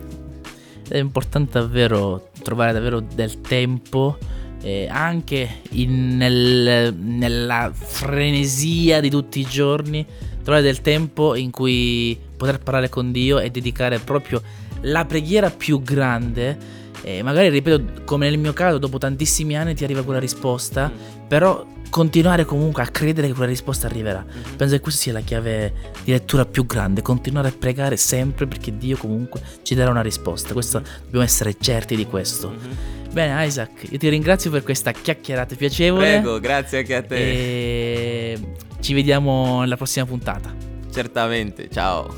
È 0.89 0.97
importante 0.97 1.59
davvero 1.59 2.31
trovare 2.43 2.73
davvero 2.73 3.01
del 3.01 3.43
tempo 3.43 4.17
eh, 4.63 4.89
anche 4.89 5.61
in, 5.73 6.17
nel, 6.17 6.95
nella 6.95 7.71
frenesia 7.75 9.01
di 9.01 9.11
tutti 9.11 9.41
i 9.41 9.45
giorni 9.45 10.07
trovare 10.43 10.65
del 10.65 10.81
tempo 10.81 11.35
in 11.35 11.51
cui 11.51 12.19
poter 12.35 12.61
parlare 12.61 12.89
con 12.89 13.13
Dio 13.13 13.39
e 13.41 13.51
dedicare 13.51 13.99
proprio 13.99 14.43
la 14.81 15.05
preghiera 15.05 15.51
più 15.51 15.83
grande. 15.83 16.83
Eh, 17.05 17.23
magari, 17.23 17.51
ripeto, 17.51 18.03
come 18.05 18.31
nel 18.31 18.39
mio 18.39 18.55
caso, 18.55 18.79
dopo 18.79 18.97
tantissimi 18.97 19.57
anni 19.57 19.75
ti 19.75 19.85
arriva 19.85 20.03
quella 20.03 20.19
risposta, 20.19 20.91
mm. 20.91 21.27
però 21.29 21.65
continuare 21.91 22.47
comunque 22.47 22.83
a 22.83 22.87
credere 22.87 23.27
che 23.27 23.35
quella 23.35 23.51
risposta 23.51 23.87
arriverà. 23.87 24.25
Mm-hmm. 24.27 24.57
Penso 24.57 24.75
che 24.75 24.81
questa 24.81 25.03
sia 25.03 25.13
la 25.13 25.21
chiave 25.21 25.73
di 26.03 26.13
lettura 26.13 26.47
più 26.47 26.65
grande, 26.65 27.03
continuare 27.03 27.49
a 27.49 27.53
pregare 27.57 27.97
sempre 27.99 28.47
perché 28.47 28.77
Dio 28.77 28.97
comunque 28.97 29.41
ci 29.63 29.75
darà 29.75 29.91
una 29.91 30.01
risposta. 30.01 30.55
Questo, 30.55 30.83
dobbiamo 31.05 31.25
essere 31.25 31.55
certi 31.61 31.95
di 31.95 32.07
questo. 32.07 32.49
Mm-hmm. 32.51 33.13
Bene 33.13 33.47
Isaac, 33.47 33.87
io 33.91 33.99
ti 33.99 34.09
ringrazio 34.09 34.51
per 34.51 34.63
questa 34.63 34.91
chiacchierata 34.91 35.55
piacevole. 35.55 36.21
Prego, 36.21 36.41
grazie 36.41 36.79
anche 36.79 36.97
a 36.97 37.03
te. 37.03 37.17
E 37.17 38.41
ci 38.81 38.95
vediamo 38.95 39.61
nella 39.61 39.77
prossima 39.77 40.07
puntata. 40.07 40.53
Certamente, 40.91 41.69
ciao. 41.71 42.13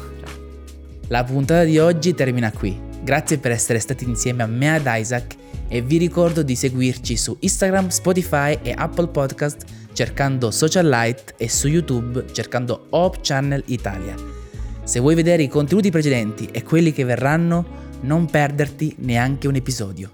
La 1.09 1.22
puntata 1.22 1.64
di 1.64 1.78
oggi 1.78 2.14
termina 2.14 2.51
qui. 2.51 2.86
Grazie 3.07 3.38
per 3.38 3.52
essere 3.52 3.78
stati 3.78 4.02
insieme 4.02 4.42
a 4.42 4.48
me 4.48 4.74
ad 4.74 4.82
Isaac 4.84 5.36
e 5.68 5.80
vi 5.80 5.96
ricordo 5.96 6.42
di 6.42 6.57
seguirci 6.57 7.16
su 7.16 7.36
Instagram, 7.38 7.86
Spotify 7.86 8.59
e 8.61 8.74
Apple 8.76 9.07
Podcast 9.07 9.64
cercando 9.92 10.50
Social 10.50 10.88
Light 10.88 11.34
e 11.36 11.48
su 11.48 11.68
YouTube 11.68 12.24
cercando 12.32 12.88
Hope 12.90 13.20
Channel 13.22 13.62
Italia. 13.66 14.16
Se 14.82 14.98
vuoi 14.98 15.14
vedere 15.14 15.44
i 15.44 15.48
contenuti 15.48 15.92
precedenti 15.92 16.48
e 16.50 16.64
quelli 16.64 16.92
che 16.92 17.04
verranno, 17.04 17.84
non 18.00 18.26
perderti 18.26 18.96
neanche 18.98 19.46
un 19.46 19.54
episodio. 19.54 20.11